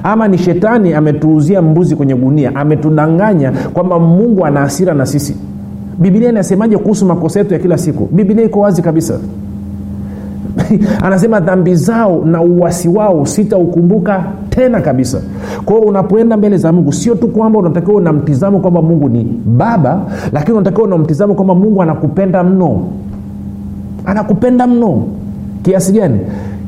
Ama 0.03 0.27
ni 0.27 0.37
shetani 0.37 0.93
ametuuzia 0.93 1.61
mbuzi 1.61 1.95
kwenye 1.95 2.15
gunia 2.15 2.55
ametudanganya 2.55 3.51
kwamba 3.73 3.99
mungu 3.99 4.45
ana 4.45 4.59
hasira 4.59 4.93
na 4.93 5.05
sisi 5.05 5.35
bibilia 6.01 6.29
inasemaje 6.29 6.77
kuhusu 6.77 7.05
makosa 7.05 7.39
yetu 7.39 7.53
ya 7.53 7.59
kila 7.59 7.77
siku? 7.77 8.09
Bibilia 8.11 8.43
iko 8.45 8.59
wazi 8.59 8.81
kabisa. 8.81 9.19
Anasema 11.05 11.39
dhambi 11.39 11.75
zao 11.75 12.25
na 12.25 12.41
uwasi 12.41 12.89
wao 12.89 13.25
sitaukumbuka 13.25 14.23
tena 14.49 14.81
kabisa. 14.81 15.21
Kwao 15.65 15.79
unapoenda 15.79 16.37
mbele 16.37 16.57
za 16.57 16.71
mungu 16.71 16.93
sio 16.93 17.15
tu 17.15 17.27
kwamba 17.27 17.59
unatakiwa 17.59 17.95
una 17.95 18.13
mtizamo 18.13 18.59
kwamba 18.59 18.81
mungu 18.81 19.09
ni 19.09 19.23
baba 19.45 20.01
lakini 20.33 20.57
unatakiwa 20.57 20.87
una 20.87 20.97
mtizamo 20.97 21.33
kwamba 21.33 21.55
mungu 21.55 21.81
anakupenda 21.81 22.43
mno. 22.43 22.81
Anakupenda 24.05 24.67
mno. 24.67 25.03
Kiasi 25.63 25.93
gani? 25.93 26.19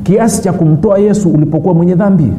Kiasi 0.02 0.42
cha 0.42 0.52
kumtoa 0.52 0.98
yesu 0.98 1.30
ulipokuwa 1.30 1.74
mwenye 1.74 1.94
dhambi 1.94 2.32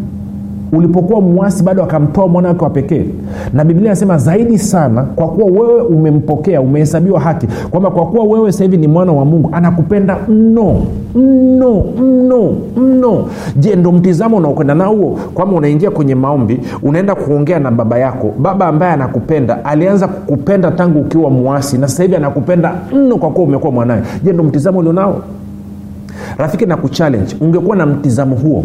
ulipokuwa 0.72 1.22
mwasi 1.22 1.64
bado 1.64 1.84
akamtoa 1.84 2.28
mwana 2.28 2.48
wake 2.50 2.64
wa 2.64 2.70
pekee. 2.70 3.06
Na 3.54 3.66
biblia 3.66 3.86
inasema 3.86 4.18
zaidi 4.18 4.58
sana 4.60 5.04
kwa 5.04 5.28
kuwa 5.28 5.52
wewe 5.62 5.82
umempokea 5.82 6.62
umehesabiwa 6.62 7.20
haki 7.20 7.48
kwamba 7.70 7.92
kwa 7.92 8.06
kuwa 8.06 8.24
wewe 8.26 8.52
sasa 8.52 8.64
hivi 8.64 8.78
ni 8.78 8.88
mwana 8.88 9.12
wa 9.12 9.26
mungu 9.26 9.50
anakupenda 9.52 10.18
mno 10.28 10.76
mno 11.16 11.84
mno 12.02 12.54
mno. 12.78 13.26
Je 13.56 13.76
ndo 13.76 13.92
mtizamo 13.92 14.38
unaokwenda 14.38 14.76
nao 14.76 14.96
huo? 14.96 15.20
Kwamba 15.34 15.56
unaingia 15.56 15.92
kwenye 15.92 16.16
maombi 16.16 16.60
unaenda 16.84 17.16
kuongea 17.16 17.60
na 17.60 17.72
baba 17.72 18.00
yako. 18.00 18.34
Baba 18.40 18.68
ambaye 18.68 18.92
anakupenda 18.94 19.66
alianza 19.66 20.08
kukupenda 20.08 20.72
tangu 20.72 21.00
ukiwa 21.00 21.30
mwasi 21.30 21.78
na 21.78 21.88
sasa 21.88 22.04
hivi 22.04 22.16
anakupenda 22.16 22.76
mno 22.96 23.18
kwa 23.18 23.30
kuwa 23.30 23.48
umekuwa 23.48 23.72
mwanawe 23.72 24.02
je 24.24 24.34
ndo 24.34 24.44
mtizamo 24.44 24.80
ulionao? 24.80 25.22
Rafiki 26.38 26.66
na 26.66 26.78
kuchallenge 26.78 27.36
ungekuwa 27.42 27.76
na 27.76 27.86
mtizamo 27.86 28.36
huo 28.36 28.64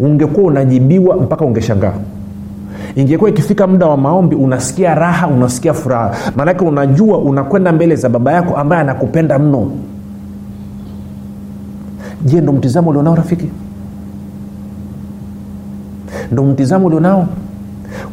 ungekuwa 0.00 0.46
unajibiwa 0.46 1.16
mpaka 1.16 1.44
ungeshangaa. 1.44 1.92
Ingekuwa 2.96 3.30
ikifika 3.30 3.66
muda 3.66 3.86
wa 3.86 3.96
maombi 3.96 4.36
unasikia 4.36 4.94
raha 4.94 5.26
unasikia 5.26 5.74
furaha. 5.74 6.10
Maanake 6.36 6.64
unajua 6.64 7.18
unakwenda 7.18 7.72
mbele 7.72 7.96
za 7.96 8.08
baba 8.08 8.32
yako 8.32 8.56
ambaye 8.56 8.82
anakupenda 8.82 9.38
mno. 9.38 9.70
Je 12.24 12.40
ndo 12.40 12.52
mtizamo 12.52 12.90
ulionao 12.90 13.14
rafiki? 13.14 13.48
Ndo 16.32 16.42
mtizamo 16.44 16.86
ulionao? 16.86 17.26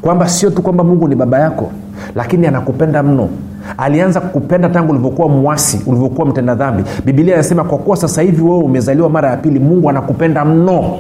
Kwamba 0.02 0.28
sio 0.30 0.50
tu 0.50 0.62
kwamba 0.62 0.84
mungu 0.84 1.08
ni 1.08 1.15
baba 1.15 1.39
yako 1.39 1.71
lakini 2.15 2.48
anakupenda 2.48 3.04
mno. 3.04 3.30
Alianza 3.78 4.21
kukupenda 4.21 4.69
tangu 4.69 4.91
ulivyokuwa 4.91 5.30
mwasi 5.30 5.82
ulivyokuwa 5.86 6.28
mtenda 6.28 6.56
dhambi. 6.56 6.84
Bibilia 7.06 7.34
inasema 7.34 7.63
kwa 7.63 7.78
kuwa 7.78 7.98
sasa 7.98 8.21
hivi 8.21 8.41
wewe 8.41 8.58
umezaliwa 8.63 9.10
mara 9.10 9.30
ya 9.30 9.38
pili 9.38 9.60
mungu 9.60 9.89
anakupenda 9.89 10.45
mno 10.45 10.98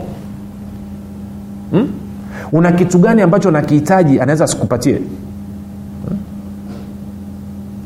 hmm? 1.71 1.87
una 2.51 2.71
kitu 2.71 2.99
gani 2.99 3.21
ambacho 3.21 3.51
nakihitaji 3.51 4.19
anaweza 4.19 4.43
asikupatie? 4.43 4.93
Hmm? 4.95 6.17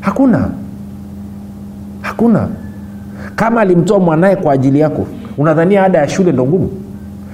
hakuna. 0.00 0.48
Hakuna. 2.00 2.48
Kama 3.36 3.60
alimtoa 3.60 3.98
mwanaye 3.98 4.36
kwa 4.36 4.52
ajili 4.52 4.80
yako 4.80 5.06
unadhania 5.38 5.84
ada 5.84 5.98
ya 5.98 6.08
shule 6.08 6.32
ndo 6.32 6.46
ngumu? 6.46 6.70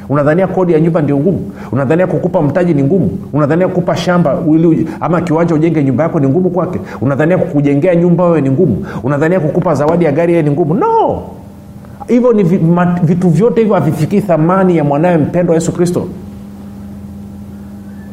Unadhania 0.08 0.46
kodi 0.46 0.72
ya 0.72 0.80
nyumba 0.80 1.02
ndio 1.02 1.16
ngumu? 1.18 1.50
Unadhania 1.72 2.06
kukupa 2.06 2.42
mtaji 2.42 2.74
ni 2.74 2.82
ngumu? 2.82 3.18
Unadhania 3.32 3.68
kukupa 3.68 3.96
shamba 3.96 4.38
ili 4.54 4.88
ama 5.00 5.20
kiwanja 5.20 5.54
ujenge 5.54 5.84
nyumba 5.84 6.02
yako 6.02 6.20
ni 6.20 6.28
ngumu 6.28 6.50
kwake? 6.50 6.80
Unadhania 7.00 7.38
kukujengea 7.38 7.94
nyumba 7.96 8.24
wewe 8.24 8.40
ni 8.40 8.50
ngumu? 8.50 8.86
Unadhania 9.02 9.40
kukupa 9.40 9.74
zawadi 9.74 10.04
ya 10.04 10.12
gari 10.12 10.32
yeye 10.32 10.42
ni 10.42 10.50
ngumu? 10.50 10.74
No! 10.74 11.22
Hivyo 12.08 12.32
ni 12.32 12.42
vitu 13.02 13.28
vyote 13.28 13.60
hivyo 13.60 13.74
havifikii 13.74 14.20
thamani 14.20 14.76
ya 14.76 14.84
mwanawe 14.84 15.18
mpendwa 15.18 15.54
yesu 15.54 15.72
kristo 15.72 16.08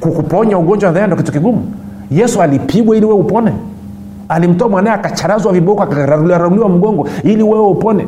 kukuponya 0.03 0.57
ugonjwa 0.57 0.91
wa 0.91 1.07
ndo 1.07 1.15
kitu 1.15 1.31
kigumu. 1.31 1.71
Yesu 2.11 2.41
alipigwa 2.41 2.97
ili 2.97 3.05
wewe 3.05 3.19
upone. 3.19 3.51
Alimtoa 4.29 4.69
mwanae 4.69 4.93
akacharazwa 4.93 5.53
viboko 5.53 5.83
akararuliwa 5.83 6.69
mgongo 6.69 7.07
ili 7.23 7.43
wewe 7.43 7.67
upone. 7.67 8.07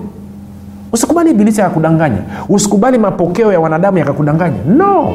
Usikubali 0.93 1.31
ibilisi 1.31 1.62
akakudanganya 1.62 2.17
usikubali 2.49 2.97
mapokeo 2.97 3.53
ya 3.53 3.60
wanadamu 3.60 3.97
yakakudanganya 3.97 4.58
no! 4.67 5.13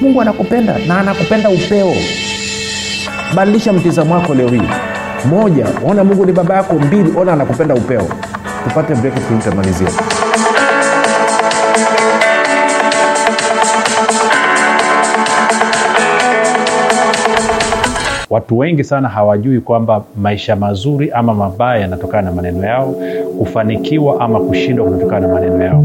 Mungu 0.00 0.20
anakupenda 0.20 0.74
na 0.88 0.98
anakupenda 0.98 1.48
upeo. 1.50 1.92
Badilisha 3.36 3.72
mtizamo 3.72 4.14
wako 4.14 4.34
leo 4.34 4.48
hii. 4.48 4.62
Moja 5.30 5.66
ona 5.88 6.04
mungu 6.04 6.26
ni 6.26 6.32
baba 6.32 6.54
yako. 6.54 6.74
Mbili 6.74 7.12
ona 7.18 7.32
anakupenda 7.32 7.74
upeo. 7.74 8.02
Tupate 8.68 8.94
breki 8.94 9.20
tutamalizia 9.20 9.88
watu 18.32 18.58
wengi 18.58 18.84
sana 18.84 19.08
hawajui 19.08 19.60
kwamba 19.60 20.04
maisha 20.22 20.56
mazuri 20.56 21.10
ama 21.10 21.34
mabaya 21.34 21.80
yanatokana 21.80 22.22
na 22.22 22.32
maneno 22.36 22.66
yao 22.66 22.94
kufanikiwa 23.38 24.20
ama 24.20 24.40
kushindwa 24.40 24.86
kunatokana 24.86 25.26
na 25.26 25.34
maneno 25.34 25.64
yao 25.64 25.84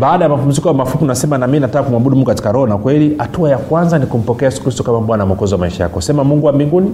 baada 0.00 0.24
ya 0.24 0.28
mapumziko 0.28 0.74
mafupi 0.74 1.04
unasema 1.04 1.38
nami 1.38 1.60
nataka 1.60 1.84
kumwabudu 1.84 2.16
mungu 2.16 2.26
katika 2.26 2.52
roho 2.52 2.66
na 2.66 2.78
kweli. 2.78 3.14
Hatua 3.18 3.50
ya 3.50 3.58
kwanza 3.58 3.98
ni 3.98 4.06
kumpokea 4.06 4.48
yesu 4.48 4.62
kristo 4.62 4.82
kama 4.82 5.00
bwana 5.00 5.26
mwokozi 5.26 5.54
wa 5.54 5.60
maisha 5.60 5.82
yako. 5.82 6.00
Sema 6.00 6.24
mungu 6.24 6.46
wa 6.46 6.52
mbinguni 6.52 6.90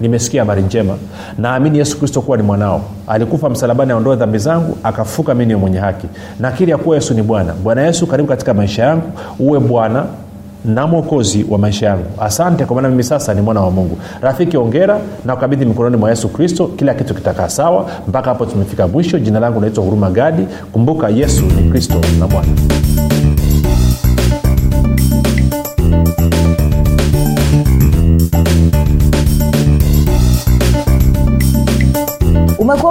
nimesikia 0.00 0.42
habari 0.42 0.62
njema. 0.62 0.94
Naamini 1.38 1.78
yesu 1.78 1.98
kristo 1.98 2.20
kuwa 2.20 2.36
ni 2.36 2.42
mwanao. 2.42 2.80
Alikufa 3.06 3.48
msalabani 3.50 3.92
aondoe 3.92 4.16
dhambi 4.16 4.38
zangu 4.38 4.76
akafuka 4.82 5.34
mi 5.34 5.46
niwe 5.46 5.60
mwenye 5.60 5.78
haki. 5.78 6.06
Nakiri 6.40 6.70
ya 6.70 6.78
kuwa 6.78 6.96
yesu 6.96 7.14
ni 7.14 7.22
bwana. 7.22 7.52
Bwana 7.62 7.82
yesu 7.82 8.06
karibu 8.06 8.28
katika 8.28 8.54
maisha 8.54 8.84
yangu. 8.84 9.02
Uwe 9.38 9.60
bwana 9.60 10.04
na 10.66 10.86
mwokozi 10.86 11.46
wa 11.50 11.58
maisha 11.58 11.86
yangu. 11.86 12.04
Asante 12.20 12.64
kwa 12.64 12.76
maana 12.76 12.88
mimi 12.88 13.04
sasa 13.04 13.34
ni 13.34 13.40
mwana 13.40 13.60
wa 13.60 13.70
mungu. 13.70 13.98
Rafiki 14.20 14.56
ongera 14.56 15.00
na 15.24 15.34
ukabidhi 15.34 15.64
mikononi 15.64 15.96
mwa 15.96 16.10
yesu 16.10 16.28
kristo 16.28 16.66
kila 16.66 16.94
kitu 16.94 17.14
kitakaa 17.14 17.48
sawa. 17.48 17.86
Mpaka 18.08 18.28
hapo 18.30 18.46
tumefika 18.46 18.88
mwisho. 18.88 19.18
Jina 19.18 19.40
langu 19.40 19.60
naitwa 19.60 19.84
huruma 19.84 20.10
gadi. 20.10 20.46
Kumbuka 20.72 21.08
yesu 21.08 21.42
ni 21.44 21.70
kristo 21.70 21.94
na 22.20 22.26
bwana 22.26 22.48